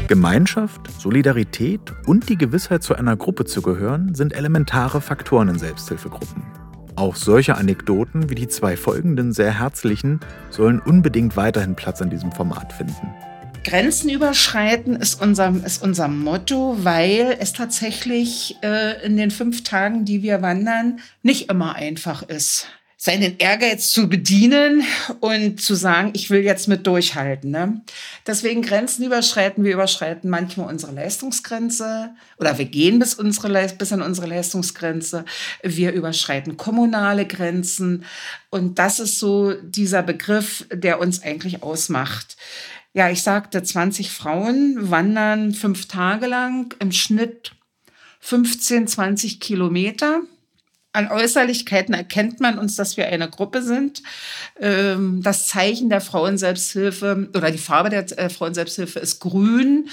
Gemeinschaft, 0.07 0.81
Solidarität 1.01 1.81
und 2.07 2.29
die 2.29 2.39
Gewissheit, 2.39 2.83
zu 2.83 2.95
einer 2.95 3.17
Gruppe 3.17 3.45
zu 3.45 3.61
gehören, 3.61 4.15
sind 4.15 4.33
elementare 4.33 5.01
Faktoren 5.01 5.49
in 5.49 5.59
Selbsthilfegruppen. 5.59 6.43
Auch 6.95 7.17
solche 7.17 7.57
Anekdoten 7.57 8.31
wie 8.31 8.35
die 8.37 8.49
zwei 8.49 8.77
folgenden 8.77 9.33
sehr 9.33 9.59
herzlichen 9.59 10.21
sollen 10.51 10.81
unbedingt 10.81 11.37
weiterhin 11.37 11.75
Platz 11.75 12.01
in 12.01 12.11
diesem 12.11 12.33
Format 12.33 12.73
finden. 12.73 13.15
Grenzen 13.65 14.09
überschreiten 14.09 14.95
ist 14.95 15.21
unser, 15.21 15.53
ist 15.65 15.83
unser 15.83 16.07
Motto, 16.07 16.79
weil 16.83 17.37
es 17.41 17.53
tatsächlich 17.53 18.57
äh, 18.63 19.05
in 19.05 19.17
den 19.17 19.33
fünf 19.33 19.65
Tagen, 19.65 20.05
die 20.05 20.23
wir 20.23 20.41
wandern, 20.41 21.01
nicht 21.23 21.51
immer 21.51 21.75
einfach 21.75 22.23
ist 22.23 22.69
seinen 22.99 23.37
Ehrgeiz 23.39 23.91
zu 23.91 24.09
bedienen 24.09 24.83
und 25.21 25.61
zu 25.61 25.75
sagen, 25.75 26.13
ich 26.15 26.31
will 26.31 26.41
jetzt 26.41 26.67
mit 26.67 26.87
durchhalten. 26.87 27.51
Ne? 27.51 27.83
Deswegen 28.27 28.63
Grenzen 28.63 29.05
überschreiten. 29.05 29.65
Wir 29.65 29.75
überschreiten 29.75 30.31
manchmal 30.31 30.69
unsere 30.69 30.93
Leistungsgrenze 30.93 32.15
oder 32.39 32.57
wir 32.57 32.65
gehen 32.65 32.99
bis, 32.99 33.15
unsere, 33.15 33.69
bis 33.75 33.93
an 33.93 34.01
unsere 34.01 34.27
Leistungsgrenze. 34.27 35.27
Wir 35.63 35.93
überschreiten 35.93 36.57
kommunale 36.57 37.27
Grenzen. 37.27 38.05
Und 38.49 38.79
das 38.79 38.99
ist 38.99 39.19
so 39.19 39.53
dieser 39.53 40.03
Begriff, 40.03 40.67
der 40.73 40.99
uns 40.99 41.23
eigentlich 41.23 41.63
ausmacht. 41.63 42.39
Ja, 42.95 43.11
ich 43.11 43.23
sagte, 43.23 43.63
20 43.63 44.11
Frauen 44.11 44.91
wandern 44.91 45.53
fünf 45.53 45.87
Tage 45.87 46.27
lang 46.27 46.75
im 46.79 46.93
Schnitt 46.93 47.53
15, 48.21 48.89
20 48.89 49.39
Kilometer 49.39 50.23
an 50.97 51.11
Äußerlichkeiten 51.11 51.95
erkennt 51.95 52.41
man 52.41 52.59
uns, 52.59 52.75
dass 52.75 52.97
wir 52.97 53.07
eine 53.07 53.29
Gruppe 53.29 53.63
sind. 53.63 54.03
Ähm, 54.59 55.21
das 55.23 55.47
Zeichen 55.47 55.91
der 55.91 56.01
Frauenselbsthilfe 56.01 57.29
oder 57.37 57.51
die 57.51 57.59
Farbe 57.59 57.91
der 57.91 58.19
äh, 58.19 58.31
Frauenselbsthilfe 58.31 58.99
ist 58.99 59.21
grün. 59.21 59.89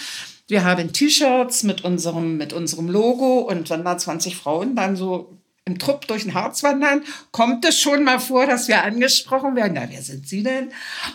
Wir 0.48 0.64
haben 0.64 0.94
T-Shirts 0.94 1.64
mit 1.64 1.84
unserem, 1.84 2.38
mit 2.38 2.54
unserem 2.54 2.88
Logo 2.88 3.40
und 3.40 3.70
wenn 3.70 3.84
da 3.84 3.98
20 3.98 4.36
Frauen 4.36 4.76
dann 4.76 4.96
so 4.96 5.38
im 5.66 5.80
Trupp 5.80 6.08
durch 6.08 6.24
den 6.24 6.34
Harz 6.34 6.62
wandern, 6.64 7.04
kommt 7.32 7.66
es 7.66 7.80
schon 7.80 8.04
mal 8.04 8.20
vor, 8.20 8.46
dass 8.46 8.68
wir 8.68 8.84
angesprochen 8.84 9.56
werden. 9.56 9.74
Na, 9.76 9.88
wer 9.90 10.02
sind 10.02 10.28
Sie 10.28 10.44
denn? 10.44 10.70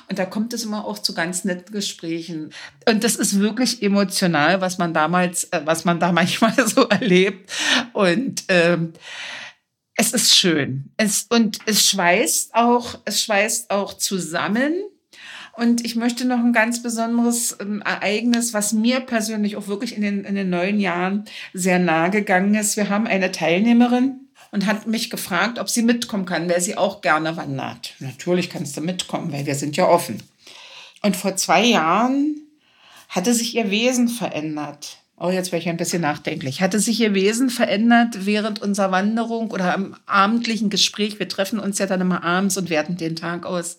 Und 0.08 0.18
da 0.18 0.24
kommt 0.24 0.54
es 0.54 0.64
immer 0.64 0.86
auch 0.86 0.98
zu 0.98 1.12
ganz 1.12 1.44
netten 1.44 1.72
Gesprächen. 1.72 2.50
Und 2.88 3.04
das 3.04 3.16
ist 3.16 3.38
wirklich 3.38 3.82
emotional, 3.82 4.62
was 4.62 4.78
man 4.78 4.94
damals, 4.94 5.44
äh, 5.44 5.60
was 5.64 5.84
man 5.84 6.00
da 6.00 6.12
manchmal 6.12 6.54
so 6.66 6.88
erlebt. 6.88 7.50
Und 7.92 8.44
ähm, 8.48 8.94
es 9.98 10.12
ist 10.12 10.34
schön. 10.34 10.90
Es, 10.96 11.26
und 11.28 11.58
es 11.66 11.86
schweißt 11.86 12.54
auch, 12.54 12.98
es 13.04 13.22
schweißt 13.22 13.70
auch 13.70 13.92
zusammen. 13.92 14.72
Und 15.52 15.84
ich 15.84 15.96
möchte 15.96 16.24
noch 16.24 16.38
ein 16.38 16.52
ganz 16.52 16.82
besonderes 16.82 17.56
ähm, 17.60 17.82
Ereignis, 17.82 18.54
was 18.54 18.72
mir 18.72 19.00
persönlich 19.00 19.56
auch 19.56 19.66
wirklich 19.66 19.96
in 19.96 20.02
den, 20.02 20.24
in 20.24 20.36
den 20.36 20.50
neuen 20.50 20.78
Jahren 20.78 21.24
sehr 21.52 21.80
nahe 21.80 22.10
gegangen 22.10 22.54
ist. 22.54 22.76
Wir 22.76 22.88
haben 22.88 23.08
eine 23.08 23.32
Teilnehmerin, 23.32 24.28
und 24.50 24.66
hat 24.66 24.86
mich 24.86 25.10
gefragt, 25.10 25.58
ob 25.58 25.68
sie 25.68 25.82
mitkommen 25.82 26.24
kann, 26.24 26.48
weil 26.48 26.60
sie 26.60 26.76
auch 26.76 27.00
gerne 27.00 27.36
wandert. 27.36 27.94
Natürlich 27.98 28.50
kannst 28.50 28.76
du 28.76 28.80
mitkommen, 28.80 29.32
weil 29.32 29.46
wir 29.46 29.54
sind 29.54 29.76
ja 29.76 29.86
offen. 29.86 30.22
Und 31.02 31.16
vor 31.16 31.36
zwei 31.36 31.64
Jahren 31.64 32.36
hatte 33.08 33.34
sich 33.34 33.54
ihr 33.54 33.70
Wesen 33.70 34.08
verändert. 34.08 34.97
Oh, 35.20 35.30
jetzt 35.30 35.50
wäre 35.50 35.60
ich 35.60 35.68
ein 35.68 35.76
bisschen 35.76 36.02
nachdenklich. 36.02 36.60
Hatte 36.60 36.78
sich 36.78 37.00
ihr 37.00 37.12
Wesen 37.12 37.50
verändert 37.50 38.26
während 38.26 38.62
unserer 38.62 38.92
Wanderung 38.92 39.50
oder 39.50 39.74
am 39.74 39.96
abendlichen 40.06 40.70
Gespräch? 40.70 41.18
Wir 41.18 41.28
treffen 41.28 41.58
uns 41.58 41.78
ja 41.78 41.86
dann 41.86 42.00
immer 42.00 42.22
abends 42.22 42.56
und 42.56 42.70
werten 42.70 42.96
den 42.96 43.16
Tag 43.16 43.44
aus. 43.44 43.78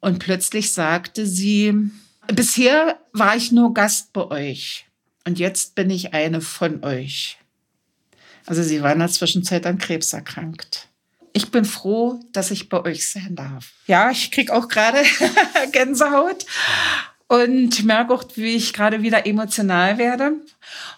Und 0.00 0.20
plötzlich 0.20 0.72
sagte 0.72 1.26
sie, 1.26 1.74
bisher 2.28 3.00
war 3.12 3.34
ich 3.34 3.50
nur 3.50 3.74
Gast 3.74 4.12
bei 4.12 4.30
euch 4.30 4.86
und 5.26 5.40
jetzt 5.40 5.74
bin 5.74 5.90
ich 5.90 6.14
eine 6.14 6.40
von 6.40 6.84
euch. 6.84 7.38
Also 8.46 8.62
sie 8.62 8.82
war 8.82 8.92
in 8.92 9.00
der 9.00 9.08
Zwischenzeit 9.08 9.66
an 9.66 9.78
Krebs 9.78 10.12
erkrankt. 10.12 10.88
Ich 11.32 11.50
bin 11.50 11.64
froh, 11.64 12.20
dass 12.32 12.52
ich 12.52 12.68
bei 12.68 12.82
euch 12.84 13.08
sein 13.08 13.34
darf. 13.34 13.72
Ja, 13.86 14.10
ich 14.10 14.30
krieg 14.30 14.50
auch 14.50 14.68
gerade 14.68 15.02
Gänsehaut 15.72 16.46
und 17.28 17.84
merke 17.84 18.14
auch, 18.14 18.24
wie 18.36 18.56
ich 18.56 18.72
gerade 18.72 19.02
wieder 19.02 19.26
emotional 19.26 19.98
werde. 19.98 20.32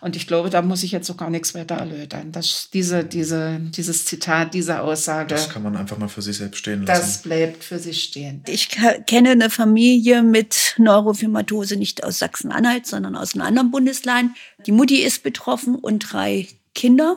Und 0.00 0.14
ich 0.14 0.28
glaube, 0.28 0.48
da 0.48 0.62
muss 0.62 0.84
ich 0.84 0.92
jetzt 0.92 1.10
auch 1.10 1.16
gar 1.16 1.28
nichts 1.28 1.54
weiter 1.54 1.74
erläutern. 1.74 2.30
Das, 2.30 2.68
diese, 2.72 3.04
diese, 3.04 3.58
dieses 3.60 4.04
Zitat, 4.04 4.54
diese 4.54 4.80
Aussage. 4.80 5.34
Das 5.34 5.48
kann 5.48 5.64
man 5.64 5.76
einfach 5.76 5.98
mal 5.98 6.08
für 6.08 6.22
sich 6.22 6.36
selbst 6.36 6.58
stehen 6.58 6.86
lassen. 6.86 7.00
Das 7.00 7.22
bleibt 7.22 7.64
für 7.64 7.80
sich 7.80 8.04
stehen. 8.04 8.44
Ich 8.46 8.68
kenne 9.06 9.30
eine 9.30 9.50
Familie 9.50 10.22
mit 10.22 10.76
Neurofibromatose 10.78 11.76
nicht 11.76 12.04
aus 12.04 12.20
Sachsen-Anhalt, 12.20 12.86
sondern 12.86 13.16
aus 13.16 13.34
einem 13.34 13.46
anderen 13.46 13.70
Bundesland. 13.72 14.30
Die 14.66 14.72
Mutti 14.72 15.02
ist 15.02 15.24
betroffen 15.24 15.74
und 15.74 16.12
drei 16.12 16.46
Kinder 16.76 17.16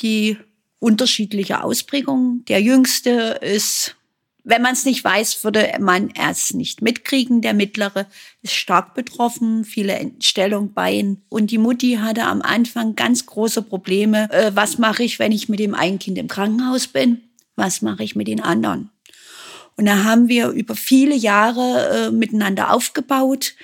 die 0.00 0.36
unterschiedliche 0.80 1.64
Ausprägungen. 1.64 2.44
Der 2.46 2.60
jüngste 2.60 3.38
ist, 3.40 3.96
wenn 4.44 4.62
man 4.62 4.72
es 4.72 4.84
nicht 4.84 5.04
weiß, 5.04 5.44
würde 5.44 5.70
man 5.80 6.10
es 6.14 6.54
nicht 6.54 6.82
mitkriegen. 6.82 7.42
Der 7.42 7.54
mittlere 7.54 8.06
ist 8.42 8.54
stark 8.54 8.94
betroffen, 8.94 9.64
viele 9.64 9.94
Entstellung 9.94 10.72
Bein. 10.72 11.22
Und 11.28 11.50
die 11.50 11.58
Mutti 11.58 11.98
hatte 12.00 12.24
am 12.24 12.42
Anfang 12.42 12.96
ganz 12.96 13.26
große 13.26 13.62
Probleme. 13.62 14.30
Äh, 14.32 14.52
was 14.54 14.78
mache 14.78 15.02
ich, 15.02 15.18
wenn 15.18 15.32
ich 15.32 15.48
mit 15.48 15.60
dem 15.60 15.74
einen 15.74 15.98
Kind 15.98 16.18
im 16.18 16.28
Krankenhaus 16.28 16.88
bin? 16.88 17.20
Was 17.56 17.82
mache 17.82 18.02
ich 18.02 18.16
mit 18.16 18.28
den 18.28 18.40
anderen? 18.40 18.90
Und 19.76 19.86
da 19.86 20.04
haben 20.04 20.28
wir 20.28 20.48
über 20.48 20.74
viele 20.74 21.14
Jahre 21.14 22.08
äh, 22.08 22.10
miteinander 22.10 22.72
aufgebaut, 22.72 23.54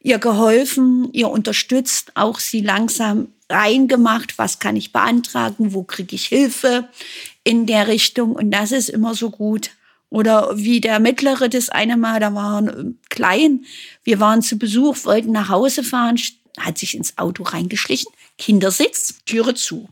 ihr 0.00 0.18
geholfen, 0.18 1.10
ihr 1.12 1.28
unterstützt, 1.28 2.12
auch 2.14 2.38
sie 2.38 2.60
langsam 2.60 3.28
reingemacht, 3.50 4.38
was 4.38 4.58
kann 4.58 4.76
ich 4.76 4.92
beantragen, 4.92 5.74
wo 5.74 5.82
kriege 5.82 6.16
ich 6.16 6.26
Hilfe 6.26 6.88
in 7.44 7.66
der 7.66 7.88
Richtung. 7.88 8.32
Und 8.32 8.50
das 8.50 8.72
ist 8.72 8.88
immer 8.88 9.14
so 9.14 9.30
gut. 9.30 9.70
Oder 10.08 10.56
wie 10.56 10.80
der 10.80 11.00
Mittlere 11.00 11.48
das 11.48 11.68
eine 11.68 11.96
Mal, 11.96 12.20
da 12.20 12.32
waren 12.34 12.68
ähm, 12.68 12.98
klein, 13.08 13.64
wir 14.04 14.20
waren 14.20 14.42
zu 14.42 14.56
Besuch, 14.56 15.04
wollten 15.04 15.32
nach 15.32 15.48
Hause 15.48 15.82
fahren, 15.82 16.20
hat 16.58 16.78
sich 16.78 16.96
ins 16.96 17.18
Auto 17.18 17.42
reingeschlichen, 17.42 18.12
Kindersitz, 18.38 19.18
Türe 19.24 19.54
zu. 19.54 19.88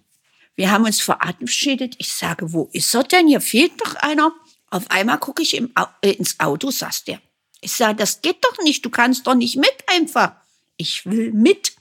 Wir 0.57 0.71
haben 0.71 0.85
uns 0.85 1.01
verabschiedet. 1.01 1.97
Ich 1.99 2.13
sage, 2.13 2.53
wo 2.53 2.69
ist 2.73 2.95
er 2.95 3.03
denn? 3.03 3.27
Hier 3.27 3.41
fehlt 3.41 3.73
doch 3.81 3.97
einer. 3.97 4.33
Auf 4.71 4.91
einmal 4.91 5.19
gucke 5.19 5.43
ich 5.43 5.57
im, 5.57 5.73
äh, 6.01 6.13
ins 6.13 6.39
Auto, 6.39 6.71
sagt 6.71 7.09
der. 7.09 7.21
Ich 7.61 7.73
sage, 7.73 7.97
das 7.97 8.23
geht 8.23 8.45
doch 8.45 8.63
nicht. 8.63 8.85
Du 8.85 8.91
kannst 8.91 9.27
doch 9.27 9.35
nicht 9.35 9.57
mit 9.57 9.75
einfach. 9.89 10.33
Ich 10.77 11.07
will 11.07 11.33
mit 11.33 11.73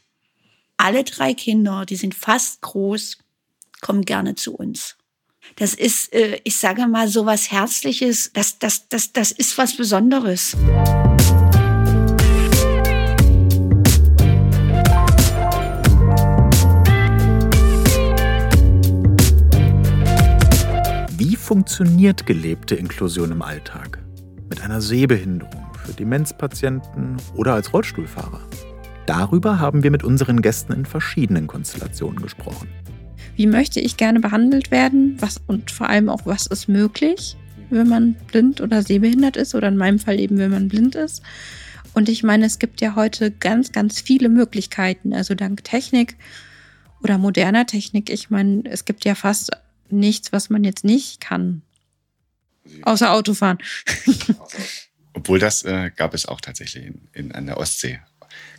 alle 0.78 1.04
drei 1.04 1.34
Kinder, 1.34 1.86
die 1.86 1.96
sind 1.96 2.16
fast 2.16 2.62
groß, 2.62 3.18
kommen 3.82 4.04
gerne 4.04 4.36
zu 4.36 4.56
uns. 4.56 4.96
Das 5.56 5.76
ist, 5.76 6.12
äh, 6.14 6.40
ich 6.44 6.58
sage 6.58 6.88
mal, 6.88 7.08
so 7.08 7.28
was 7.28 7.52
Herzliches, 7.52 8.32
das, 8.34 8.58
das, 8.58 8.88
das, 8.90 9.14
das 9.14 9.32
ist 9.32 9.56
was 9.58 9.78
Besonderes. 9.78 10.58
Wie 21.18 21.36
funktioniert 21.36 22.26
gelebte 22.26 22.74
Inklusion 22.74 23.32
im 23.32 23.44
Alltag? 23.44 24.00
Mit 24.50 24.62
einer 24.62 24.82
Sehbehinderung 24.82 25.68
für 25.86 25.94
Demenzpatienten 25.94 27.18
oder 27.36 27.54
als 27.54 27.72
Rollstuhlfahrer? 27.74 28.42
Darüber 29.06 29.60
haben 29.60 29.84
wir 29.84 29.92
mit 29.92 30.04
unseren 30.04 30.42
Gästen 30.42 30.74
in 30.74 30.86
verschiedenen 30.86 31.46
Konstellationen 31.46 32.22
gesprochen. 32.22 32.70
Wie 33.36 33.48
möchte 33.48 33.80
ich 33.80 33.98
gerne 33.98 34.20
behandelt 34.20 34.72
werden? 34.72 35.16
Was 35.20 35.42
und 35.48 35.72
vor 35.72 35.90
allem 35.90 36.10
auch, 36.10 36.26
was 36.26 36.46
ist 36.46 36.68
möglich, 36.68 37.36
wenn 37.70 37.88
man 37.88 38.14
blind 38.28 38.62
oder 38.62 38.84
sehbehindert 38.84 39.38
ist 39.38 39.56
oder 39.56 39.68
in 39.68 39.78
meinem 39.78 40.00
Fall 40.00 40.20
eben, 40.20 40.38
wenn 40.38 40.52
man 40.52 40.68
blind 40.68 40.96
ist? 40.96 41.24
Und 41.94 42.10
ich 42.10 42.24
meine, 42.24 42.46
es 42.46 42.60
gibt 42.60 42.82
ja 42.82 42.96
heute 42.96 43.32
ganz, 43.32 43.72
ganz 43.72 44.02
viele 44.02 44.30
Möglichkeiten, 44.30 45.14
also 45.14 45.36
dank 45.36 45.64
Technik 45.64 46.16
oder 47.04 47.18
moderner 47.18 47.66
Technik. 47.66 48.10
Ich 48.10 48.30
meine, 48.30 48.64
es 48.66 48.86
gibt 48.86 49.06
ja 49.06 49.16
fast 49.16 49.52
nichts, 49.90 50.32
was 50.32 50.50
man 50.50 50.64
jetzt 50.64 50.84
nicht 50.84 51.22
kann. 51.22 51.62
Außer 52.84 53.14
Autofahren. 53.14 53.58
Obwohl 55.14 55.38
das 55.38 55.64
äh, 55.64 55.92
gab 55.96 56.14
es 56.14 56.26
auch 56.26 56.42
tatsächlich 56.42 56.86
in, 56.86 57.08
in, 57.14 57.32
an 57.34 57.46
der 57.46 57.58
Ostsee 57.58 58.00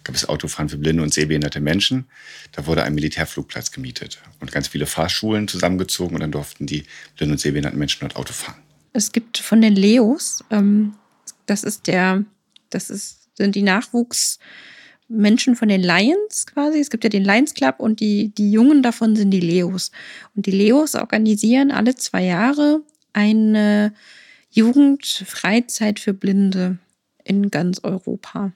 gab 0.04 0.14
es 0.14 0.28
Autofahren 0.28 0.68
für 0.68 0.76
blinde 0.76 1.02
und 1.02 1.12
sehbehinderte 1.12 1.61
Menschen. 1.61 2.06
Da 2.52 2.66
wurde 2.66 2.84
ein 2.84 2.94
Militärflugplatz 2.94 3.73
gemietet 3.73 4.20
und 4.40 4.52
ganz 4.52 4.68
viele 4.68 4.87
Fahrschulen 4.87 5.49
zusammengezogen 5.49 6.14
und 6.14 6.20
dann 6.20 6.32
durften 6.32 6.66
die 6.66 6.84
blinden 7.16 7.32
und 7.32 7.38
sehbehinderten 7.38 7.78
Menschen 7.78 8.00
dort 8.00 8.16
Auto 8.16 8.32
fahren. 8.32 8.61
Es 8.92 9.11
gibt 9.11 9.38
von 9.38 9.61
den 9.61 9.75
Leos, 9.75 10.44
ähm, 10.50 10.94
das 11.46 11.64
ist 11.64 11.87
der, 11.87 12.25
das 12.70 12.90
ist, 12.90 13.28
sind 13.34 13.54
die 13.54 13.62
Nachwuchsmenschen 13.62 15.56
von 15.56 15.68
den 15.68 15.82
Lions 15.82 16.46
quasi. 16.46 16.78
Es 16.78 16.90
gibt 16.90 17.02
ja 17.04 17.11
den 17.11 17.25
Lions 17.25 17.54
Club 17.54 17.76
und 17.78 18.00
die, 18.00 18.32
die 18.34 18.52
Jungen 18.52 18.82
davon 18.82 19.16
sind 19.16 19.30
die 19.30 19.40
Leos. 19.40 19.90
Und 20.37 20.46
die 20.46 20.52
Leos 20.52 20.94
organisieren 20.94 21.70
alle 21.70 21.96
zwei 21.96 22.25
Jahre 22.25 22.82
eine 23.12 23.94
Jugendfreizeit 24.50 25.99
für 25.99 26.14
Blinde 26.14 26.78
in 27.25 27.50
ganz 27.50 27.80
Europa. 27.82 28.52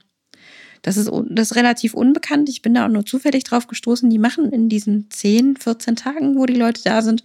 Das 0.83 0.97
ist, 0.97 1.11
das 1.31 1.51
ist 1.51 1.57
relativ 1.57 1.95
unbekannt. 1.95 2.49
Ich 2.49 2.63
bin 2.63 2.75
da 2.75 2.85
auch 2.85 2.91
nur 2.91 3.05
zufällig 3.05 3.45
drauf 3.45 3.67
gestoßen. 3.67 4.09
Die 4.11 4.19
machen 4.19 4.53
in 4.53 4.69
diesen 4.69 5.11
10, 5.11 5.57
14 5.57 5.97
Tagen, 5.97 6.37
wo 6.37 6.47
die 6.47 6.55
Leute 6.55 6.83
da 6.85 7.03
sind, 7.03 7.23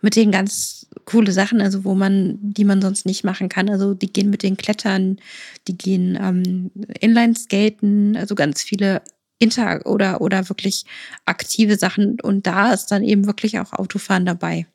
mit 0.00 0.16
den 0.16 0.30
ganz 0.30 0.86
coole 1.04 1.32
Sachen, 1.32 1.60
also 1.60 1.84
wo 1.84 1.94
man, 1.94 2.38
die 2.40 2.64
man 2.64 2.80
sonst 2.82 3.06
nicht 3.06 3.24
machen 3.24 3.48
kann. 3.48 3.68
Also 3.68 3.94
die 3.94 4.12
gehen 4.12 4.30
mit 4.30 4.42
den 4.42 4.56
Klettern, 4.56 5.18
die 5.66 5.76
gehen 5.76 6.18
ähm, 6.20 6.70
Inline-Skaten, 7.00 8.16
also 8.16 8.34
ganz 8.34 8.62
viele 8.62 9.02
Inter- 9.38 9.86
oder, 9.86 10.20
oder 10.20 10.48
wirklich 10.48 10.84
aktive 11.24 11.76
Sachen. 11.76 12.20
Und 12.20 12.46
da 12.46 12.72
ist 12.72 12.86
dann 12.86 13.02
eben 13.02 13.26
wirklich 13.26 13.58
auch 13.58 13.72
Autofahren 13.72 14.26
dabei. 14.26 14.66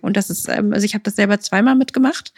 Und 0.00 0.16
das 0.16 0.30
ist, 0.30 0.48
ähm, 0.48 0.72
also 0.72 0.84
ich 0.84 0.94
habe 0.94 1.04
das 1.04 1.16
selber 1.16 1.40
zweimal 1.40 1.74
mitgemacht. 1.74 2.32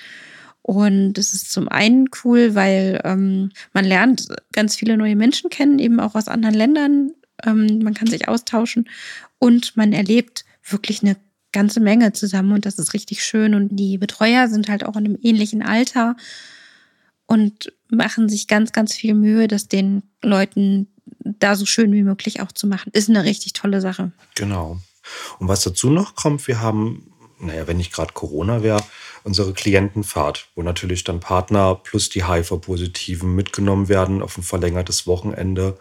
Und 0.66 1.16
es 1.16 1.32
ist 1.32 1.52
zum 1.52 1.68
einen 1.68 2.06
cool, 2.24 2.56
weil 2.56 3.00
ähm, 3.04 3.52
man 3.72 3.84
lernt 3.84 4.26
ganz 4.52 4.74
viele 4.74 4.96
neue 4.96 5.14
Menschen 5.14 5.48
kennen, 5.48 5.78
eben 5.78 6.00
auch 6.00 6.16
aus 6.16 6.26
anderen 6.26 6.56
Ländern. 6.56 7.12
Ähm, 7.44 7.84
man 7.84 7.94
kann 7.94 8.08
sich 8.08 8.26
austauschen 8.26 8.88
und 9.38 9.76
man 9.76 9.92
erlebt 9.92 10.44
wirklich 10.68 11.02
eine 11.02 11.16
ganze 11.52 11.78
Menge 11.78 12.12
zusammen 12.14 12.50
und 12.50 12.66
das 12.66 12.80
ist 12.80 12.94
richtig 12.94 13.22
schön. 13.22 13.54
Und 13.54 13.76
die 13.76 13.96
Betreuer 13.96 14.48
sind 14.48 14.68
halt 14.68 14.84
auch 14.84 14.96
in 14.96 15.04
einem 15.04 15.18
ähnlichen 15.22 15.62
Alter 15.62 16.16
und 17.26 17.72
machen 17.88 18.28
sich 18.28 18.48
ganz, 18.48 18.72
ganz 18.72 18.92
viel 18.92 19.14
Mühe, 19.14 19.46
das 19.46 19.68
den 19.68 20.02
Leuten 20.20 20.88
da 21.20 21.54
so 21.54 21.64
schön 21.64 21.92
wie 21.92 22.02
möglich 22.02 22.40
auch 22.40 22.50
zu 22.50 22.66
machen. 22.66 22.90
Ist 22.92 23.08
eine 23.08 23.22
richtig 23.22 23.52
tolle 23.52 23.80
Sache. 23.80 24.10
Genau. 24.34 24.80
Und 25.38 25.46
was 25.46 25.62
dazu 25.62 25.90
noch 25.90 26.16
kommt, 26.16 26.48
wir 26.48 26.60
haben, 26.60 27.12
naja, 27.38 27.68
wenn 27.68 27.76
nicht 27.76 27.92
gerade 27.92 28.12
Corona 28.12 28.64
wäre, 28.64 28.82
unsere 29.26 29.52
Klientenfahrt, 29.52 30.48
wo 30.54 30.62
natürlich 30.62 31.02
dann 31.02 31.18
Partner 31.18 31.74
plus 31.74 32.08
die 32.08 32.24
HIV-Positiven 32.26 33.34
mitgenommen 33.34 33.88
werden 33.88 34.22
auf 34.22 34.38
ein 34.38 34.44
verlängertes 34.44 35.08
Wochenende. 35.08 35.76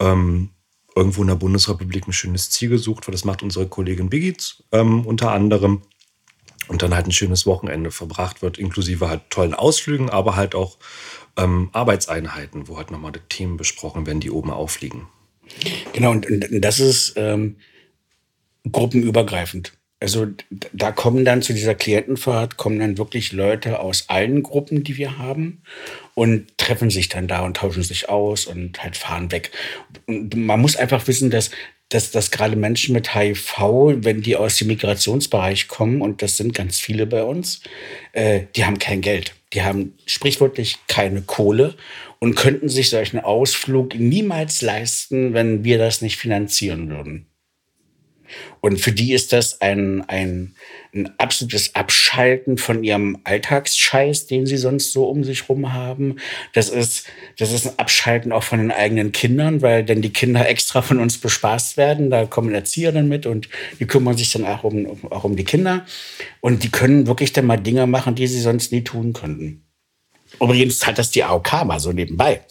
Ähm, 0.00 0.50
irgendwo 0.96 1.22
in 1.22 1.28
der 1.28 1.36
Bundesrepublik 1.36 2.08
ein 2.08 2.12
schönes 2.12 2.50
Ziel 2.50 2.70
gesucht, 2.70 3.06
weil 3.06 3.12
das 3.12 3.24
macht 3.24 3.44
unsere 3.44 3.68
Kollegin 3.68 4.10
Biggies 4.10 4.64
ähm, 4.72 5.06
unter 5.06 5.30
anderem. 5.30 5.82
Und 6.68 6.82
dann 6.82 6.92
halt 6.92 7.06
ein 7.06 7.12
schönes 7.12 7.46
Wochenende 7.46 7.92
verbracht 7.92 8.42
wird, 8.42 8.58
inklusive 8.58 9.08
halt 9.08 9.30
tollen 9.30 9.54
Ausflügen, 9.54 10.10
aber 10.10 10.34
halt 10.34 10.56
auch 10.56 10.78
ähm, 11.36 11.70
Arbeitseinheiten, 11.72 12.66
wo 12.66 12.76
halt 12.76 12.90
nochmal 12.90 13.12
die 13.12 13.20
Themen 13.28 13.56
besprochen 13.56 14.04
werden, 14.04 14.18
die 14.18 14.32
oben 14.32 14.50
aufliegen. 14.50 15.06
Genau, 15.92 16.10
und, 16.10 16.28
und 16.28 16.60
das 16.60 16.80
ist 16.80 17.12
ähm, 17.14 17.58
gruppenübergreifend. 18.72 19.74
Also 19.98 20.26
da 20.72 20.92
kommen 20.92 21.24
dann 21.24 21.40
zu 21.40 21.54
dieser 21.54 21.74
Klientenfahrt, 21.74 22.58
kommen 22.58 22.78
dann 22.78 22.98
wirklich 22.98 23.32
Leute 23.32 23.80
aus 23.80 24.04
allen 24.08 24.42
Gruppen, 24.42 24.84
die 24.84 24.98
wir 24.98 25.16
haben 25.16 25.62
und 26.14 26.58
treffen 26.58 26.90
sich 26.90 27.08
dann 27.08 27.28
da 27.28 27.44
und 27.44 27.56
tauschen 27.56 27.82
sich 27.82 28.10
aus 28.10 28.44
und 28.44 28.82
halt 28.82 28.96
fahren 28.96 29.32
weg. 29.32 29.52
Und 30.06 30.36
man 30.36 30.60
muss 30.60 30.76
einfach 30.76 31.06
wissen, 31.06 31.30
dass, 31.30 31.50
dass, 31.88 32.10
dass 32.10 32.30
gerade 32.30 32.56
Menschen 32.56 32.92
mit 32.92 33.14
HIV, 33.14 33.56
wenn 33.96 34.20
die 34.20 34.36
aus 34.36 34.58
dem 34.58 34.68
Migrationsbereich 34.68 35.66
kommen, 35.66 36.02
und 36.02 36.20
das 36.20 36.36
sind 36.36 36.52
ganz 36.52 36.78
viele 36.78 37.06
bei 37.06 37.22
uns, 37.22 37.62
äh, 38.12 38.42
die 38.54 38.66
haben 38.66 38.78
kein 38.78 39.00
Geld. 39.00 39.34
Die 39.54 39.62
haben 39.62 39.94
sprichwörtlich 40.04 40.76
keine 40.88 41.22
Kohle 41.22 41.74
und 42.18 42.34
könnten 42.34 42.68
sich 42.68 42.90
solchen 42.90 43.20
Ausflug 43.20 43.94
niemals 43.94 44.60
leisten, 44.60 45.32
wenn 45.32 45.64
wir 45.64 45.78
das 45.78 46.02
nicht 46.02 46.18
finanzieren 46.18 46.90
würden. 46.90 47.26
Und 48.60 48.80
für 48.80 48.92
die 48.92 49.12
ist 49.12 49.32
das 49.32 49.60
ein, 49.60 50.04
ein, 50.08 50.54
ein 50.94 51.10
absolutes 51.18 51.74
Abschalten 51.74 52.58
von 52.58 52.84
ihrem 52.84 53.18
Alltagsscheiß, 53.24 54.26
den 54.26 54.46
sie 54.46 54.56
sonst 54.56 54.92
so 54.92 55.04
um 55.08 55.24
sich 55.24 55.48
rum 55.48 55.72
haben. 55.72 56.16
Das 56.52 56.68
ist, 56.68 57.06
das 57.38 57.52
ist 57.52 57.66
ein 57.66 57.78
Abschalten 57.78 58.32
auch 58.32 58.42
von 58.42 58.58
den 58.58 58.72
eigenen 58.72 59.12
Kindern, 59.12 59.62
weil 59.62 59.84
dann 59.84 60.02
die 60.02 60.12
Kinder 60.12 60.48
extra 60.48 60.82
von 60.82 60.98
uns 60.98 61.18
bespaßt 61.18 61.76
werden. 61.76 62.10
Da 62.10 62.26
kommen 62.26 62.54
Erzieher 62.54 62.92
dann 62.92 63.08
mit 63.08 63.26
und 63.26 63.48
die 63.78 63.86
kümmern 63.86 64.16
sich 64.16 64.32
dann 64.32 64.44
auch 64.44 64.64
um, 64.64 65.02
auch 65.10 65.24
um 65.24 65.36
die 65.36 65.44
Kinder. 65.44 65.86
Und 66.40 66.62
die 66.62 66.70
können 66.70 67.06
wirklich 67.06 67.32
dann 67.32 67.46
mal 67.46 67.56
Dinge 67.56 67.86
machen, 67.86 68.14
die 68.14 68.26
sie 68.26 68.40
sonst 68.40 68.72
nie 68.72 68.84
tun 68.84 69.12
könnten. 69.12 69.62
Übrigens 70.40 70.86
hat 70.86 70.98
das 70.98 71.10
die 71.10 71.24
AOK 71.24 71.64
mal 71.64 71.80
so 71.80 71.92
nebenbei. 71.92 72.42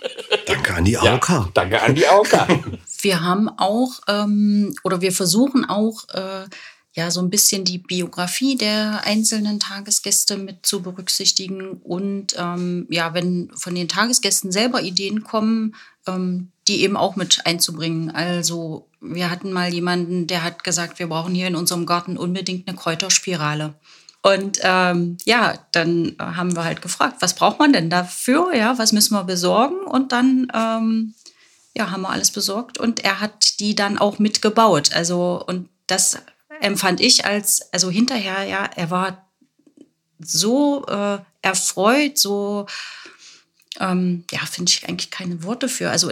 Danke 0.68 0.78
an 0.78 0.84
die 0.84 0.98
AOK. 0.98 1.28
Ja, 1.30 1.48
danke 1.54 1.82
an 1.82 1.94
die 1.94 2.06
AOK. 2.06 2.48
wir 3.00 3.22
haben 3.22 3.48
auch 3.48 4.00
ähm, 4.06 4.74
oder 4.84 5.00
wir 5.00 5.12
versuchen 5.12 5.64
auch 5.64 6.06
äh, 6.12 6.44
ja 6.92 7.10
so 7.10 7.20
ein 7.20 7.30
bisschen 7.30 7.64
die 7.64 7.78
Biografie 7.78 8.58
der 8.58 9.00
einzelnen 9.04 9.60
Tagesgäste 9.60 10.36
mit 10.36 10.66
zu 10.66 10.82
berücksichtigen 10.82 11.72
und 11.82 12.34
ähm, 12.36 12.86
ja, 12.90 13.14
wenn 13.14 13.50
von 13.54 13.74
den 13.74 13.88
Tagesgästen 13.88 14.52
selber 14.52 14.82
Ideen 14.82 15.24
kommen, 15.24 15.74
ähm, 16.06 16.52
die 16.66 16.82
eben 16.82 16.98
auch 16.98 17.16
mit 17.16 17.46
einzubringen. 17.46 18.10
Also 18.10 18.88
wir 19.00 19.30
hatten 19.30 19.52
mal 19.52 19.72
jemanden, 19.72 20.26
der 20.26 20.44
hat 20.44 20.64
gesagt, 20.64 20.98
wir 20.98 21.06
brauchen 21.06 21.34
hier 21.34 21.46
in 21.46 21.56
unserem 21.56 21.86
Garten 21.86 22.18
unbedingt 22.18 22.68
eine 22.68 22.76
Kräuterspirale. 22.76 23.72
Und 24.22 24.58
ähm, 24.62 25.16
ja, 25.24 25.58
dann 25.72 26.16
haben 26.18 26.56
wir 26.56 26.64
halt 26.64 26.82
gefragt, 26.82 27.16
was 27.20 27.34
braucht 27.34 27.58
man 27.58 27.72
denn 27.72 27.88
dafür? 27.88 28.54
Ja, 28.54 28.76
was 28.78 28.92
müssen 28.92 29.14
wir 29.14 29.24
besorgen? 29.24 29.86
Und 29.86 30.12
dann 30.12 30.50
ähm, 30.52 31.14
ja, 31.78 31.90
haben 31.90 32.02
wir 32.02 32.10
alles 32.10 32.32
besorgt 32.32 32.78
und 32.78 33.04
er 33.04 33.20
hat 33.20 33.60
die 33.60 33.74
dann 33.74 33.98
auch 33.98 34.18
mitgebaut. 34.18 34.92
Also, 34.92 35.42
und 35.46 35.68
das 35.86 36.18
empfand 36.60 37.00
ich 37.00 37.24
als, 37.24 37.72
also 37.72 37.88
hinterher, 37.88 38.42
ja, 38.44 38.68
er 38.74 38.90
war 38.90 39.28
so 40.18 40.84
äh, 40.86 41.18
erfreut, 41.40 42.18
so, 42.18 42.66
ähm, 43.78 44.24
ja, 44.32 44.40
finde 44.40 44.72
ich 44.72 44.88
eigentlich 44.88 45.12
keine 45.12 45.44
Worte 45.44 45.68
für. 45.68 45.90
Also, 45.90 46.10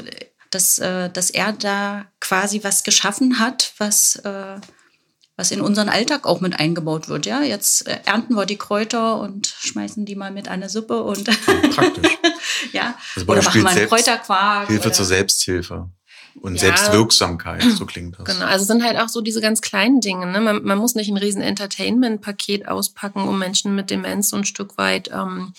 dass, 0.51 0.79
äh, 0.79 1.11
dass 1.11 1.31
er 1.31 1.53
da 1.53 2.07
quasi 2.21 2.63
was 2.63 2.85
geschaffen 2.85 3.41
hat, 3.41 3.73
was, 3.79 4.17
äh, 4.17 4.61
was 5.37 5.51
in 5.51 5.61
unseren 5.61 5.89
Alltag 5.89 6.27
auch 6.27 6.41
mit 6.41 6.59
eingebaut 6.59 7.09
wird. 7.09 7.27
Ja, 7.27 7.43
jetzt 7.43 7.87
äh, 7.87 7.99
ernten 8.07 8.35
wir 8.35 8.47
die 8.47 8.57
Kräuter 8.57 9.21
und 9.21 9.47
schmeißen 9.47 10.05
die 10.07 10.17
mal 10.17 10.31
mit 10.31 10.49
einer 10.49 10.69
Suppe 10.69 11.03
und 11.03 11.25
Praktisch. 11.75 12.11
ja, 12.73 12.95
Also 13.15 13.29
oder 13.29 13.43
machen 13.43 13.63
wir 13.63 13.69
einen 13.69 13.89
Kräuterquark. 13.89 14.69
Hilfe 14.69 14.87
oder, 14.87 14.93
zur 14.93 15.05
Selbsthilfe 15.05 15.91
und 16.41 16.55
Ja. 16.55 16.61
Selbstwirksamkeit, 16.61 17.63
so 17.63 17.87
klingt 17.87 18.19
das. 18.19 18.25
Genau, 18.25 18.47
also 18.47 18.63
es 18.63 18.67
sind 18.69 18.83
halt 18.83 18.99
auch 18.99 19.09
so 19.09 19.21
diese 19.21 19.41
ganz 19.41 19.61
kleinen 19.61 20.01
Dinge. 20.01 20.27
Ne? 20.27 20.41
Man, 20.41 20.63
man 20.65 20.79
muss 20.79 20.95
nicht 20.95 21.09
ein 21.11 21.17
riesen 21.17 21.43
Entertainment-Paket 21.43 22.69
auspacken, 22.69 23.27
um 23.27 23.39
Menschen 23.39 23.75
mit 23.75 23.91
Demenz 23.91 24.31
so 24.31 24.37
ein 24.37 24.45
Stück 24.45 24.77
weit 24.79 25.11
ähm, 25.13 25.53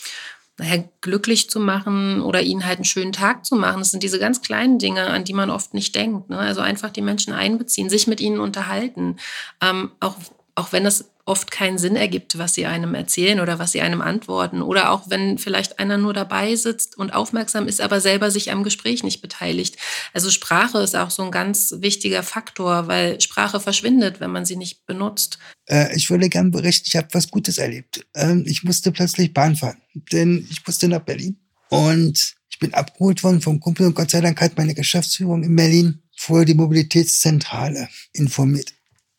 naja, 0.57 0.83
glücklich 1.01 1.49
zu 1.49 1.59
machen 1.59 2.21
oder 2.21 2.41
ihnen 2.41 2.65
halt 2.65 2.77
einen 2.77 2.85
schönen 2.85 3.13
Tag 3.13 3.45
zu 3.45 3.55
machen. 3.55 3.79
Das 3.79 3.91
sind 3.91 4.01
diese 4.01 4.19
ganz 4.19 4.41
kleinen 4.41 4.79
Dinge, 4.79 5.07
an 5.07 5.23
die 5.23 5.33
man 5.33 5.51
oft 5.51 5.73
nicht 5.73 5.95
denkt. 5.95 6.29
Ne? 6.29 6.37
Also 6.37 6.61
einfach 6.61 6.89
die 6.89 7.03
Menschen 7.03 7.33
einbeziehen, 7.33 7.89
sich 7.89 8.07
mit 8.07 8.19
ihnen 8.19 8.39
unterhalten. 8.39 9.17
Ähm, 9.61 9.91
auch, 9.99 10.15
auch 10.55 10.71
wenn 10.71 10.85
es 10.85 11.11
oft 11.27 11.51
keinen 11.51 11.77
Sinn 11.77 11.95
ergibt, 11.95 12.37
was 12.37 12.53
sie 12.53 12.65
einem 12.65 12.95
erzählen 12.95 13.39
oder 13.39 13.59
was 13.59 13.73
sie 13.73 13.81
einem 13.81 14.01
antworten. 14.01 14.61
Oder 14.61 14.91
auch 14.91 15.09
wenn 15.09 15.37
vielleicht 15.37 15.79
einer 15.79 15.97
nur 15.97 16.13
dabei 16.13 16.55
sitzt 16.55 16.97
und 16.97 17.13
aufmerksam 17.13 17.67
ist, 17.67 17.81
aber 17.81 17.99
selber 17.99 18.31
sich 18.31 18.51
am 18.51 18.63
Gespräch 18.63 19.03
nicht 19.03 19.21
beteiligt. 19.21 19.77
Also 20.13 20.29
Sprache 20.29 20.79
ist 20.79 20.95
auch 20.95 21.11
so 21.11 21.23
ein 21.23 21.31
ganz 21.31 21.75
wichtiger 21.79 22.23
Faktor, 22.23 22.87
weil 22.87 23.19
Sprache 23.19 23.59
verschwindet, 23.59 24.19
wenn 24.19 24.31
man 24.31 24.45
sie 24.45 24.55
nicht 24.55 24.85
benutzt. 24.85 25.37
Äh, 25.65 25.95
ich 25.95 26.09
würde 26.09 26.29
gern 26.29 26.51
berichten, 26.51 26.85
ich 26.87 26.95
habe 26.95 27.09
was 27.11 27.29
Gutes 27.29 27.57
erlebt. 27.57 28.05
Ähm, 28.15 28.43
ich 28.47 28.63
musste 28.63 28.91
plötzlich 28.91 29.33
Bahn 29.33 29.55
fahren, 29.55 29.81
denn 30.11 30.47
ich 30.49 30.65
musste 30.65 30.87
nach 30.87 31.01
Berlin. 31.01 31.37
Und 31.69 32.35
ich 32.49 32.59
bin 32.59 32.73
abgeholt 32.73 33.23
worden 33.23 33.41
vom 33.41 33.59
Kumpel 33.59 33.85
und 33.85 33.95
Gott 33.95 34.11
sei 34.11 34.21
Dank 34.21 34.39
hat 34.39 34.57
meine 34.57 34.73
Geschäftsführung 34.73 35.43
in 35.43 35.55
Berlin 35.55 36.01
vorher 36.15 36.45
die 36.45 36.55
Mobilitätszentrale 36.55 37.89
informiert. 38.13 38.73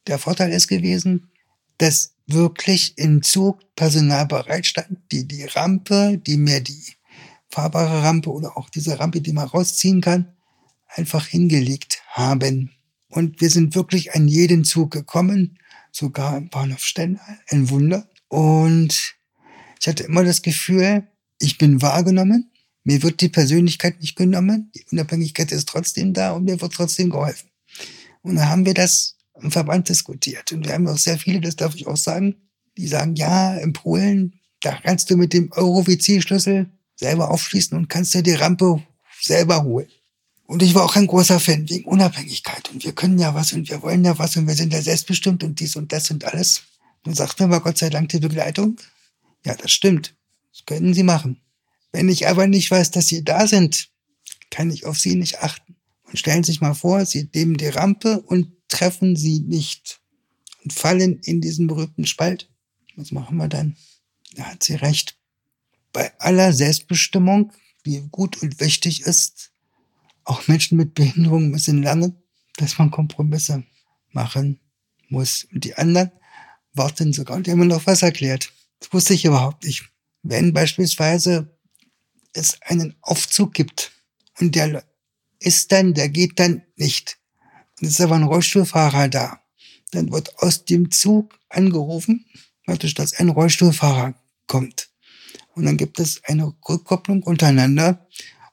Der 0.07 0.19
Vorteil 0.19 0.53
ist 0.53 0.69
gewesen, 0.69 1.31
dass 1.79 2.15
wirklich 2.27 2.99
im 2.99 3.23
Zug 3.23 3.61
Personal 3.75 4.27
bereitstand, 4.27 4.99
die 5.11 5.27
die 5.27 5.45
Rampe, 5.45 6.19
die 6.19 6.37
mir 6.37 6.61
die 6.61 6.95
fahrbare 7.49 8.03
Rampe 8.03 8.31
oder 8.31 8.57
auch 8.57 8.69
diese 8.69 8.99
Rampe, 9.01 9.21
die 9.21 9.33
man 9.33 9.49
rausziehen 9.49 10.01
kann, 10.01 10.35
einfach 10.89 11.27
hingelegt 11.27 12.03
haben. 12.09 12.71
Und 13.09 13.41
wir 13.41 13.51
sind 13.51 13.75
wirklich 13.75 14.15
an 14.15 14.29
jeden 14.29 14.65
Zug 14.65 14.91
gekommen, 14.91 15.59
sogar 15.91 16.37
im 16.37 16.51
Bahnhof 16.51 16.85
Stendal, 16.85 17.39
ein 17.49 17.71
Wunder. 17.71 18.07
Und 18.29 19.15
ich 19.81 19.89
hatte 19.89 20.05
immer 20.05 20.25
das 20.25 20.43
Gefühl, 20.43 21.07
ich 21.39 21.57
bin 21.57 21.81
wahrgenommen, 21.81 22.51
mir 22.85 23.03
wird 23.03 23.21
die 23.21 23.29
Persönlichkeit 23.29 24.01
nicht 24.01 24.17
genommen, 24.17 24.71
die 24.75 24.85
Unabhängigkeit 24.93 25.53
ist 25.53 25.69
trotzdem 25.69 26.13
da 26.13 26.33
und 26.33 26.45
mir 26.45 26.61
wird 26.61 26.73
trotzdem 26.73 27.11
geholfen. 27.11 27.51
Und 28.23 28.37
dann 28.37 28.49
haben 28.49 28.67
wir 28.67 28.75
das 28.75 29.18
im 29.43 29.51
Verband 29.51 29.89
diskutiert. 29.89 30.53
Und 30.53 30.67
wir 30.67 30.75
haben 30.75 30.89
auch 30.89 30.99
sehr 30.99 31.19
viele, 31.19 31.41
das 31.41 31.57
darf 31.57 31.75
ich 31.75 31.87
auch 31.87 31.97
sagen, 31.97 32.37
die 32.77 32.87
sagen, 32.87 33.17
ja, 33.17 33.57
in 33.57 33.73
Polen, 33.73 34.41
da 34.61 34.79
kannst 34.83 35.11
du 35.11 35.17
mit 35.17 35.33
dem 35.33 35.51
Euro-WC-Schlüssel 35.53 36.71
selber 36.97 37.31
aufschließen 37.31 37.77
und 37.77 37.89
kannst 37.89 38.15
dir 38.15 38.23
die 38.23 38.35
Rampe 38.35 38.83
selber 39.21 39.63
holen. 39.63 39.89
Und 40.47 40.63
ich 40.63 40.75
war 40.75 40.85
auch 40.85 40.97
ein 40.97 41.07
großer 41.07 41.41
Fan 41.41 41.69
wegen 41.69 41.85
Unabhängigkeit. 41.85 42.71
Und 42.71 42.83
wir 42.83 42.93
können 42.93 43.19
ja 43.19 43.35
was 43.35 43.53
und 43.53 43.69
wir 43.69 43.83
wollen 43.83 44.05
ja 44.05 44.19
was 44.19 44.37
und 44.37 44.47
wir 44.47 44.55
sind 44.55 44.73
ja 44.73 44.81
selbstbestimmt 44.81 45.45
und 45.45 45.61
dies 45.61 45.77
und 45.77 45.93
das 45.93 46.11
und 46.11 46.25
alles. 46.25 46.63
Dann 47.05 47.15
sagt 47.15 47.39
mir 47.39 47.47
aber 47.47 47.61
Gott 47.61 47.79
sei 47.79 47.91
Dank 47.91 48.09
die 48.09 48.19
Begleitung, 48.19 48.77
ja, 49.45 49.55
das 49.55 49.71
stimmt. 49.71 50.15
Das 50.53 50.65
können 50.65 50.95
Sie 50.95 51.03
machen. 51.03 51.41
Wenn 51.93 52.09
ich 52.09 52.27
aber 52.27 52.47
nicht 52.47 52.71
weiß, 52.71 52.91
dass 52.91 53.07
Sie 53.07 53.25
da 53.25 53.47
sind, 53.47 53.91
kann 54.51 54.71
ich 54.71 54.87
auf 54.87 54.99
Sie 54.99 55.17
nicht 55.17 55.43
achten. 55.43 55.77
Und 56.05 56.19
stellen 56.19 56.43
Sie 56.43 56.53
sich 56.53 56.61
mal 56.61 56.75
vor, 56.75 57.05
Sie 57.05 57.29
nehmen 57.35 57.57
die 57.57 57.69
Rampe 57.69 58.21
und 58.21 58.53
treffen 58.69 59.17
Sie 59.17 59.41
nicht 59.41 60.01
und 60.63 60.73
fallen 60.73 61.21
in 61.21 61.41
diesen 61.41 61.67
berühmten 61.67 62.07
Spalt. 62.07 62.51
Was 62.97 63.13
machen 63.13 63.37
wir 63.37 63.49
dann? 63.49 63.77
Da 64.35 64.45
hat 64.45 64.63
sie 64.63 64.75
recht. 64.75 65.17
Bei 65.93 66.13
aller 66.21 66.53
Selbstbestimmung, 66.53 67.53
die 67.87 68.07
gut 68.11 68.43
und 68.43 68.61
wichtig 68.61 69.03
ist, 69.03 69.53
auch 70.25 70.47
Menschen 70.47 70.77
mit 70.77 70.95
Behinderung 70.95 71.51
müssen 71.51 71.83
lernen, 71.83 72.23
dass 72.57 72.79
man 72.79 72.91
Kompromisse 72.91 73.65
machen 74.11 74.61
muss. 75.09 75.45
Und 75.53 75.65
die 75.65 75.75
anderen 75.75 76.13
warten 76.75 77.13
sogar 77.13 77.37
und 77.37 77.47
die 77.47 77.51
haben 77.53 77.61
mir 77.61 77.67
noch 77.67 77.87
was 77.87 78.03
erklärt. 78.03 78.53
Das 78.81 78.93
wusste 78.93 79.15
ich 79.15 79.25
überhaupt 79.25 79.65
nicht. 79.65 79.89
Wenn 80.23 80.53
beispielsweise 80.53 81.57
es 82.33 82.61
einen 82.63 82.95
Aufzug 83.01 83.55
gibt 83.55 83.93
und 84.39 84.55
der 84.55 84.85
ist 85.41 85.73
dann, 85.73 85.95
der 85.95 86.09
geht 86.09 86.39
dann 86.39 86.63
nicht. 86.77 87.19
Ist 87.81 88.01
aber 88.01 88.17
ein 88.17 88.25
Rollstuhlfahrer 88.25 89.09
da. 89.09 89.41
Dann 89.93 90.13
wird 90.13 90.39
aus 90.39 90.65
dem 90.65 90.91
Zug 90.91 91.39
angerufen, 91.49 92.27
praktisch, 92.65 92.95
dass 92.95 93.15
ein 93.15 93.29
Rollstuhlfahrer 93.29 94.15
kommt. 94.47 94.89
Und 95.55 95.65
dann 95.65 95.77
gibt 95.77 95.99
es 96.01 96.23
eine 96.25 96.53
Rückkopplung 96.69 97.23
untereinander. 97.23 98.07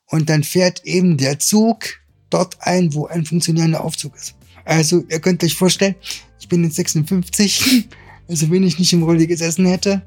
Und 0.06 0.30
dann 0.30 0.44
fährt 0.44 0.86
eben 0.86 1.18
der 1.18 1.40
Zug 1.40 1.86
dort 2.30 2.58
ein, 2.62 2.94
wo 2.94 3.08
ein 3.08 3.26
funktionierender 3.26 3.84
Aufzug 3.84 4.16
ist. 4.16 4.36
Also 4.64 5.04
ihr 5.10 5.20
könnt 5.20 5.44
euch 5.44 5.56
vorstellen, 5.56 5.96
ich 6.40 6.48
bin 6.48 6.64
jetzt 6.64 6.76
56, 6.76 7.88
also 8.28 8.50
wenn 8.50 8.64
ich 8.64 8.80
nicht 8.80 8.94
im 8.94 9.04
Rolli 9.04 9.28
gesessen 9.28 9.66
hätte, 9.66 10.02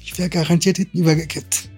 ich 0.00 0.16
wäre 0.18 0.28
garantiert 0.28 0.78
hinten 0.78 0.98
übergekippt. 0.98 1.68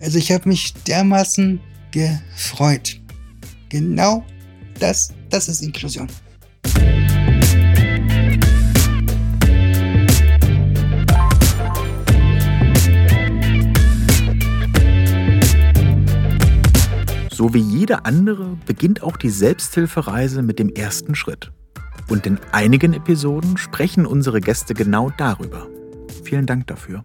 Also 0.00 0.18
ich 0.18 0.30
habe 0.30 0.48
mich 0.48 0.74
dermaßen 0.74 1.60
gefreut. 1.90 3.00
Genau 3.68 4.24
Das, 4.78 5.12
das 5.30 5.48
ist 5.48 5.62
Inklusion. 5.62 6.08
So 17.30 17.52
wie 17.52 17.58
jede 17.58 18.04
andere 18.06 18.56
beginnt 18.66 19.02
auch 19.02 19.16
die 19.16 19.30
Selbsthilfereise 19.30 20.42
mit 20.42 20.58
dem 20.58 20.70
ersten 20.70 21.14
Schritt. 21.14 21.52
Und 22.08 22.26
in 22.26 22.38
einigen 22.52 22.92
Episoden 22.92 23.56
sprechen 23.58 24.06
unsere 24.06 24.40
Gäste 24.40 24.74
genau 24.74 25.10
darüber. 25.18 25.66
Vielen 26.24 26.46
Dank 26.46 26.66
dafür. 26.66 27.04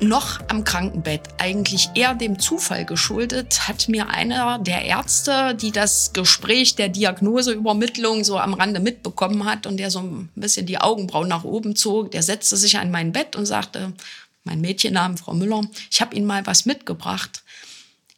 Noch 0.00 0.40
am 0.48 0.62
Krankenbett, 0.62 1.22
eigentlich 1.38 1.88
eher 1.94 2.14
dem 2.14 2.38
Zufall 2.38 2.84
geschuldet, 2.84 3.66
hat 3.66 3.88
mir 3.88 4.10
einer 4.10 4.58
der 4.58 4.84
Ärzte, 4.84 5.54
die 5.54 5.72
das 5.72 6.12
Gespräch 6.12 6.74
der 6.74 6.90
Diagnoseübermittlung 6.90 8.22
so 8.22 8.38
am 8.38 8.52
Rande 8.52 8.78
mitbekommen 8.80 9.46
hat 9.46 9.66
und 9.66 9.78
der 9.78 9.90
so 9.90 10.00
ein 10.00 10.28
bisschen 10.34 10.66
die 10.66 10.78
Augenbrauen 10.78 11.28
nach 11.28 11.44
oben 11.44 11.76
zog, 11.76 12.10
der 12.10 12.22
setzte 12.22 12.58
sich 12.58 12.76
an 12.78 12.90
mein 12.90 13.12
Bett 13.12 13.36
und 13.36 13.46
sagte, 13.46 13.94
mein 14.44 14.60
Mädchennamen, 14.60 15.16
Frau 15.16 15.32
Müller, 15.32 15.62
ich 15.90 16.00
habe 16.02 16.14
Ihnen 16.14 16.26
mal 16.26 16.46
was 16.46 16.66
mitgebracht 16.66 17.42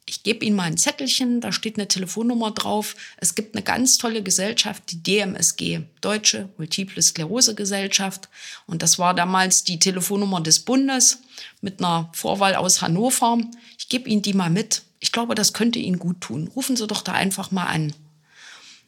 ich 0.09 0.23
gebe 0.23 0.45
Ihnen 0.45 0.57
mal 0.57 0.65
ein 0.65 0.77
Zettelchen, 0.79 1.41
da 1.41 1.53
steht 1.53 1.77
eine 1.77 1.87
Telefonnummer 1.87 2.51
drauf. 2.51 2.97
Es 3.19 3.35
gibt 3.35 3.55
eine 3.55 3.63
ganz 3.63 3.99
tolle 3.99 4.23
Gesellschaft, 4.23 4.85
die 4.91 5.03
DMSG, 5.03 5.81
Deutsche 6.01 6.49
Multiple 6.57 7.03
Sklerose 7.03 7.55
Gesellschaft. 7.55 8.29
Und 8.67 8.83
das 8.83 8.99
war 8.99 9.15
damals 9.15 9.65
die 9.65 9.79
Telefonnummer 9.79 10.41
des 10.41 10.61
Bundes 10.61 11.21
mit 11.61 11.81
einer 11.81 12.11
Vorwahl 12.15 12.55
aus 12.55 12.81
Hannover. 12.81 13.39
Ich 13.79 13.89
gebe 13.89 14.09
Ihnen 14.09 14.23
die 14.23 14.33
mal 14.33 14.51
mit. 14.51 14.83
Ich 15.01 15.13
glaube, 15.13 15.35
das 15.35 15.53
könnte 15.53 15.79
Ihnen 15.79 15.99
gut 15.99 16.21
tun. 16.23 16.49
Rufen 16.49 16.77
Sie 16.77 16.87
doch 16.87 17.03
da 17.03 17.13
einfach 17.13 17.51
mal 17.51 17.67
an. 17.67 17.93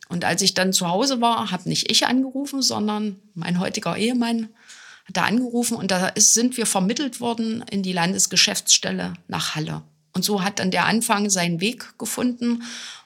Und 0.08 0.24
als 0.24 0.42
ich 0.42 0.54
dann 0.54 0.72
zu 0.72 0.88
Hause 0.88 1.20
war, 1.20 1.50
habe 1.50 1.68
nicht 1.68 1.90
ich 1.90 2.06
angerufen, 2.06 2.62
sondern 2.62 3.16
mein 3.34 3.60
heutiger 3.60 3.96
Ehemann 3.96 4.48
hat 5.06 5.16
da 5.16 5.24
angerufen 5.24 5.76
und 5.76 5.90
da 5.90 6.08
ist, 6.08 6.34
sind 6.34 6.56
wir 6.56 6.66
vermittelt 6.66 7.20
worden 7.20 7.64
in 7.70 7.82
die 7.82 7.92
Landesgeschäftsstelle 7.92 9.14
nach 9.28 9.54
Halle. 9.54 9.82
Und 10.20 10.24
so 10.24 10.44
hat 10.44 10.58
dann 10.58 10.70
der 10.70 10.84
Anfang 10.84 11.30
seinen 11.30 11.62
Weg 11.62 11.98
gefunden. 11.98 12.62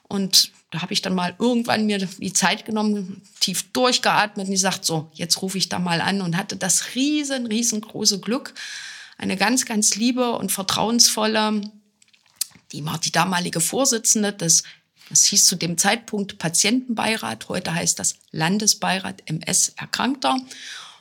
Und 0.09 0.51
da 0.73 0.83
habe 0.83 0.93
ich 0.93 1.01
dann 1.01 1.15
mal 1.15 1.37
irgendwann 1.39 1.87
mir 1.87 1.99
die 1.99 2.33
Zeit 2.33 2.65
genommen, 2.65 3.23
tief 3.39 3.71
durchgeatmet 3.73 4.49
und 4.49 4.53
gesagt, 4.53 4.85
so, 4.85 5.13
jetzt 5.15 5.41
rufe 5.41 5.57
ich 5.57 5.69
da 5.69 5.79
mal 5.79 6.01
an 6.01 6.23
und 6.23 6.37
hatte 6.37 6.57
das 6.57 6.97
riesen, 6.97 7.47
riesengroße 7.47 8.19
Glück, 8.19 8.53
eine 9.17 9.37
ganz, 9.37 9.65
ganz 9.65 9.95
liebe 9.95 10.33
und 10.33 10.51
vertrauensvolle, 10.51 11.61
die 12.73 12.85
war 12.85 12.99
die 12.99 13.13
damalige 13.13 13.61
Vorsitzende 13.61 14.33
des, 14.33 14.65
das 15.09 15.27
hieß 15.27 15.45
zu 15.45 15.55
dem 15.55 15.79
Zeitpunkt 15.79 16.39
Patientenbeirat, 16.39 17.49
heute 17.49 17.73
heißt 17.73 17.97
das 18.01 18.17
Landesbeirat 18.33 19.23
MS 19.27 19.75
Erkrankter. 19.77 20.37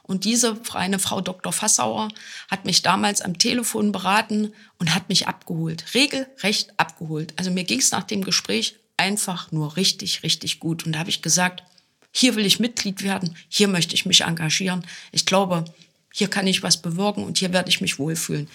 Und 0.03 0.25
diese 0.25 0.59
eine 0.73 0.99
Frau 0.99 1.21
Dr. 1.21 1.53
Fassauer 1.53 2.09
hat 2.51 2.65
mich 2.65 2.81
damals 2.81 3.21
am 3.21 3.37
Telefon 3.37 3.91
beraten 3.93 4.53
und 4.77 4.93
hat 4.93 5.07
mich 5.09 5.27
abgeholt, 5.27 5.85
regelrecht 5.93 6.73
abgeholt. 6.77 7.33
Also 7.37 7.51
mir 7.51 7.63
ging 7.63 7.79
es 7.79 7.91
nach 7.91 8.03
dem 8.03 8.23
Gespräch 8.23 8.75
einfach 8.97 9.51
nur 9.51 9.77
richtig, 9.77 10.23
richtig 10.23 10.59
gut. 10.59 10.85
Und 10.85 10.93
da 10.93 10.99
habe 10.99 11.09
ich 11.09 11.21
gesagt, 11.21 11.63
hier 12.11 12.35
will 12.35 12.45
ich 12.45 12.59
Mitglied 12.59 13.01
werden, 13.03 13.35
hier 13.47 13.67
möchte 13.67 13.95
ich 13.95 14.05
mich 14.05 14.21
engagieren. 14.21 14.85
Ich 15.11 15.25
glaube, 15.25 15.65
hier 16.11 16.27
kann 16.27 16.47
ich 16.47 16.61
was 16.61 16.81
bewirken 16.81 17.23
und 17.23 17.39
hier 17.39 17.53
werde 17.53 17.69
ich 17.69 17.81
mich 17.81 17.97
wohlfühlen. 17.97 18.47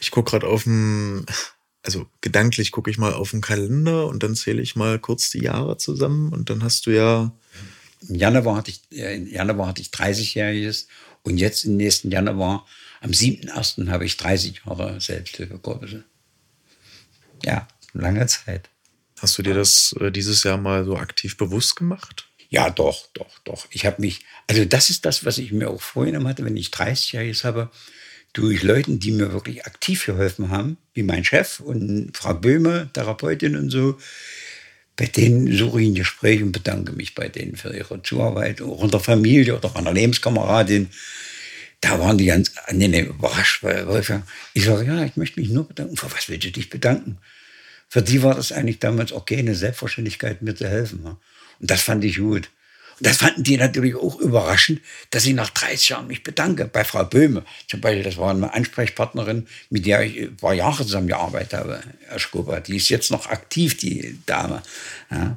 Ich 0.00 0.10
gucke 0.10 0.30
gerade 0.30 0.46
auf 0.46 0.62
dem, 0.62 1.26
also 1.82 2.06
gedanklich 2.22 2.70
gucke 2.70 2.90
ich 2.90 2.98
mal 2.98 3.12
auf 3.12 3.32
den 3.32 3.40
Kalender 3.40 4.06
und 4.06 4.22
dann 4.22 4.34
zähle 4.36 4.62
ich 4.62 4.74
mal 4.74 4.98
kurz 4.98 5.30
die 5.30 5.42
Jahre 5.42 5.76
zusammen 5.76 6.32
und 6.32 6.50
dann 6.50 6.62
hast 6.62 6.86
du 6.86 6.90
ja 6.92 7.32
im 8.08 8.14
Januar 8.14 8.56
hatte 8.56 8.70
ich, 8.70 8.80
im 8.90 9.26
Januar 9.26 9.68
hatte 9.68 9.82
ich 9.82 9.88
30-Jähriges 9.88 10.86
und 11.22 11.38
jetzt 11.38 11.64
im 11.64 11.76
nächsten 11.76 12.10
Januar, 12.10 12.66
am 13.00 13.10
7.1. 13.10 13.90
habe 13.90 14.04
ich 14.04 14.16
30 14.16 14.62
Jahre 14.66 15.00
Selbsthilfegruppe. 15.00 16.04
Ja, 17.44 17.68
lange 17.92 18.26
Zeit. 18.26 18.70
Hast 19.20 19.38
du 19.38 19.42
dir 19.42 19.54
das 19.54 19.94
äh, 20.00 20.10
dieses 20.10 20.42
Jahr 20.42 20.58
mal 20.58 20.84
so 20.84 20.96
aktiv 20.96 21.36
bewusst 21.36 21.76
gemacht? 21.76 22.28
Ja, 22.50 22.70
doch, 22.70 23.08
doch, 23.14 23.38
doch. 23.44 23.66
Ich 23.70 23.84
habe 23.86 24.00
mich, 24.00 24.24
also 24.46 24.64
das 24.64 24.90
ist 24.90 25.04
das, 25.04 25.24
was 25.24 25.38
ich 25.38 25.52
mir 25.52 25.70
auch 25.70 25.80
vorgenommen 25.80 26.28
hatte, 26.28 26.44
wenn 26.44 26.56
ich 26.56 26.68
30-Jähriges 26.68 27.44
habe, 27.44 27.70
durch 28.32 28.62
Leuten, 28.62 28.98
die 28.98 29.12
mir 29.12 29.32
wirklich 29.32 29.64
aktiv 29.64 30.04
geholfen 30.06 30.50
haben, 30.50 30.76
wie 30.92 31.04
mein 31.04 31.24
Chef 31.24 31.60
und 31.60 32.16
Frau 32.16 32.34
Böhme, 32.34 32.90
Therapeutin 32.92 33.56
und 33.56 33.70
so, 33.70 33.98
bei 34.96 35.06
denen 35.06 35.52
suche 35.52 35.82
ich 35.82 35.88
ein 35.88 35.94
Gespräch 35.94 36.42
und 36.42 36.52
bedanke 36.52 36.92
mich 36.92 37.14
bei 37.14 37.28
denen 37.28 37.56
für 37.56 37.74
ihre 37.74 38.02
Zuarbeit, 38.02 38.62
auch 38.62 38.84
in 38.84 38.90
der 38.90 39.00
Familie 39.00 39.56
oder 39.56 39.74
einer 39.76 39.92
Lebenskameradin. 39.92 40.88
Da 41.80 41.98
waren 41.98 42.16
die 42.16 42.26
ganz 42.26 42.52
nee, 42.70 42.88
nee, 42.88 43.00
überrascht, 43.00 43.62
weil 43.62 43.86
Wolfgang, 43.86 44.24
ich 44.54 44.64
sage, 44.64 44.86
ja, 44.86 45.04
ich 45.04 45.16
möchte 45.16 45.40
mich 45.40 45.50
nur 45.50 45.66
bedanken. 45.66 45.96
Für 45.96 46.10
was 46.12 46.28
willst 46.28 46.44
du 46.44 46.50
dich 46.52 46.70
bedanken? 46.70 47.18
Für 47.88 48.02
die 48.02 48.22
war 48.22 48.34
das 48.34 48.52
eigentlich 48.52 48.78
damals 48.78 49.12
okay, 49.12 49.36
eine 49.36 49.54
Selbstverständlichkeit, 49.54 50.42
mir 50.42 50.54
zu 50.54 50.68
helfen. 50.68 51.04
Und 51.04 51.18
das 51.60 51.82
fand 51.82 52.04
ich 52.04 52.18
gut. 52.18 52.50
Und 52.98 53.06
das 53.06 53.16
fanden 53.18 53.42
die 53.42 53.56
natürlich 53.56 53.96
auch 53.96 54.18
überraschend, 54.18 54.80
dass 55.10 55.26
ich 55.26 55.34
nach 55.34 55.50
30 55.50 55.88
Jahren 55.88 56.06
mich 56.06 56.22
bedanke. 56.22 56.66
Bei 56.66 56.84
Frau 56.84 57.04
Böhme 57.04 57.44
zum 57.68 57.80
Beispiel, 57.80 58.04
das 58.04 58.16
war 58.16 58.30
eine 58.30 58.52
Ansprechpartnerin, 58.54 59.46
mit 59.70 59.86
der 59.86 60.02
ich 60.02 60.20
ein 60.20 60.36
paar 60.36 60.54
Jahre 60.54 60.84
zusammengearbeitet 60.84 61.54
habe, 61.54 61.80
Herr 62.08 62.18
Skoba. 62.18 62.60
Die 62.60 62.76
ist 62.76 62.88
jetzt 62.88 63.10
noch 63.10 63.26
aktiv, 63.26 63.76
die 63.76 64.18
Dame. 64.26 64.62
Ja. 65.10 65.36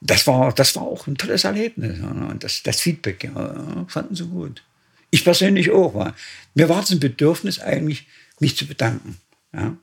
Das 0.00 0.26
war, 0.26 0.52
das 0.52 0.74
war 0.74 0.82
auch 0.82 1.06
ein 1.06 1.16
tolles 1.16 1.44
Erlebnis. 1.44 2.00
Und 2.00 2.42
das, 2.42 2.62
das 2.64 2.80
Feedback 2.80 3.22
ja, 3.24 3.86
fanden 3.86 4.16
sie 4.16 4.26
gut. 4.26 4.64
Ich 5.10 5.24
persönlich 5.24 5.70
auch. 5.70 5.94
War. 5.94 6.14
Mir 6.54 6.68
war 6.68 6.82
es 6.82 6.90
ein 6.90 6.98
Bedürfnis 6.98 7.60
eigentlich, 7.60 8.06
mich 8.40 8.56
zu 8.56 8.66
bedanken. 8.66 9.18
Ja. 9.52 9.76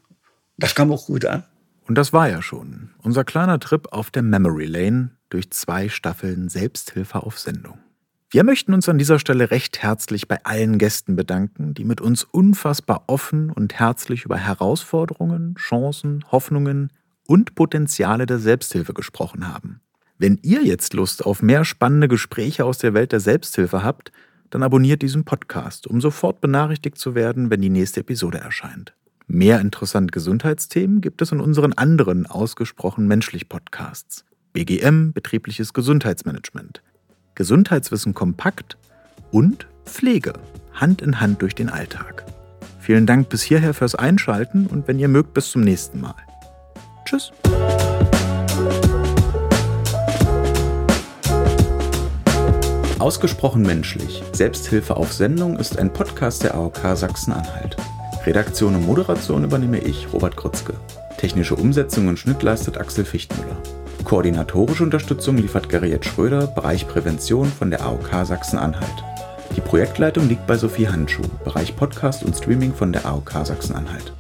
Das 0.57 0.75
kam 0.75 0.91
auch 0.91 1.05
gut 1.05 1.23
an. 1.23 1.45
Und 1.89 1.97
das 1.97 2.13
war 2.13 2.29
ja 2.29 2.43
schon 2.43 2.91
unser 3.01 3.23
kleiner 3.23 3.59
Trip 3.59 3.87
auf 3.91 4.11
der 4.11 4.21
Memory 4.21 4.65
Lane 4.65 5.09
durch 5.31 5.49
zwei 5.49 5.89
Staffeln 5.89 6.47
Selbsthilfe 6.47 7.23
auf 7.23 7.39
Sendung. 7.39 7.79
Wir 8.29 8.43
möchten 8.43 8.75
uns 8.75 8.87
an 8.87 8.99
dieser 8.99 9.17
Stelle 9.17 9.49
recht 9.49 9.81
herzlich 9.81 10.27
bei 10.27 10.37
allen 10.45 10.77
Gästen 10.77 11.15
bedanken, 11.15 11.73
die 11.73 11.85
mit 11.85 11.99
uns 11.99 12.23
unfassbar 12.23 13.05
offen 13.07 13.49
und 13.49 13.73
herzlich 13.73 14.23
über 14.23 14.37
Herausforderungen, 14.37 15.55
Chancen, 15.55 16.23
Hoffnungen 16.31 16.93
und 17.25 17.55
Potenziale 17.55 18.27
der 18.27 18.37
Selbsthilfe 18.37 18.93
gesprochen 18.93 19.47
haben. 19.47 19.81
Wenn 20.19 20.37
ihr 20.43 20.63
jetzt 20.63 20.93
Lust 20.93 21.25
auf 21.25 21.41
mehr 21.41 21.65
spannende 21.65 22.07
Gespräche 22.07 22.65
aus 22.65 22.77
der 22.77 22.93
Welt 22.93 23.13
der 23.13 23.19
Selbsthilfe 23.19 23.81
habt, 23.81 24.11
dann 24.51 24.61
abonniert 24.61 25.01
diesen 25.01 25.25
Podcast, 25.25 25.87
um 25.87 26.01
sofort 26.01 26.39
benachrichtigt 26.39 26.99
zu 26.99 27.15
werden, 27.15 27.49
wenn 27.49 27.61
die 27.61 27.69
nächste 27.69 28.01
Episode 28.01 28.37
erscheint. 28.37 28.93
Mehr 29.31 29.61
interessante 29.61 30.09
Gesundheitsthemen 30.11 31.01
gibt 31.01 31.21
es 31.21 31.31
in 31.31 31.39
unseren 31.39 31.73
anderen 31.73 32.25
ausgesprochen 32.25 33.07
menschlich 33.07 33.47
Podcasts. 33.47 34.25
BGM, 34.53 35.13
betriebliches 35.13 35.73
Gesundheitsmanagement, 35.73 36.81
Gesundheitswissen 37.35 38.15
kompakt 38.15 38.79
und 39.29 39.67
Pflege, 39.85 40.33
Hand 40.73 41.03
in 41.03 41.21
Hand 41.21 41.43
durch 41.43 41.53
den 41.53 41.69
Alltag. 41.69 42.25
Vielen 42.79 43.05
Dank 43.05 43.29
bis 43.29 43.43
hierher 43.43 43.75
fürs 43.75 43.93
Einschalten 43.93 44.65
und 44.65 44.87
wenn 44.87 44.97
ihr 44.97 45.07
mögt, 45.07 45.35
bis 45.35 45.51
zum 45.51 45.61
nächsten 45.61 46.01
Mal. 46.01 46.15
Tschüss. 47.05 47.31
Ausgesprochen 52.97 53.61
menschlich. 53.61 54.23
Selbsthilfe 54.33 54.97
auf 54.97 55.13
Sendung 55.13 55.57
ist 55.57 55.77
ein 55.77 55.93
Podcast 55.93 56.41
der 56.41 56.55
AOK 56.55 56.79
Sachsen-Anhalt. 56.95 57.77
Redaktion 58.29 58.75
und 58.75 58.85
Moderation 58.85 59.43
übernehme 59.43 59.79
ich, 59.79 60.13
Robert 60.13 60.35
Grützke. 60.35 60.75
Technische 61.17 61.55
Umsetzung 61.55 62.07
und 62.09 62.19
Schnitt 62.19 62.43
leistet 62.43 62.77
Axel 62.77 63.03
Fichtmüller. 63.03 63.57
Koordinatorische 64.03 64.83
Unterstützung 64.83 65.37
liefert 65.37 65.67
Gerriet 65.67 66.05
Schröder, 66.05 66.45
Bereich 66.45 66.87
Prävention 66.87 67.47
von 67.47 67.71
der 67.71 67.81
AOK 67.81 68.11
Sachsen-Anhalt. 68.23 69.03
Die 69.55 69.61
Projektleitung 69.61 70.29
liegt 70.29 70.45
bei 70.45 70.57
Sophie 70.57 70.87
Handschuh, 70.87 71.23
Bereich 71.43 71.75
Podcast 71.75 72.23
und 72.23 72.37
Streaming 72.37 72.71
von 72.71 72.93
der 72.93 73.07
AOK 73.07 73.31
Sachsen-Anhalt. 73.31 74.13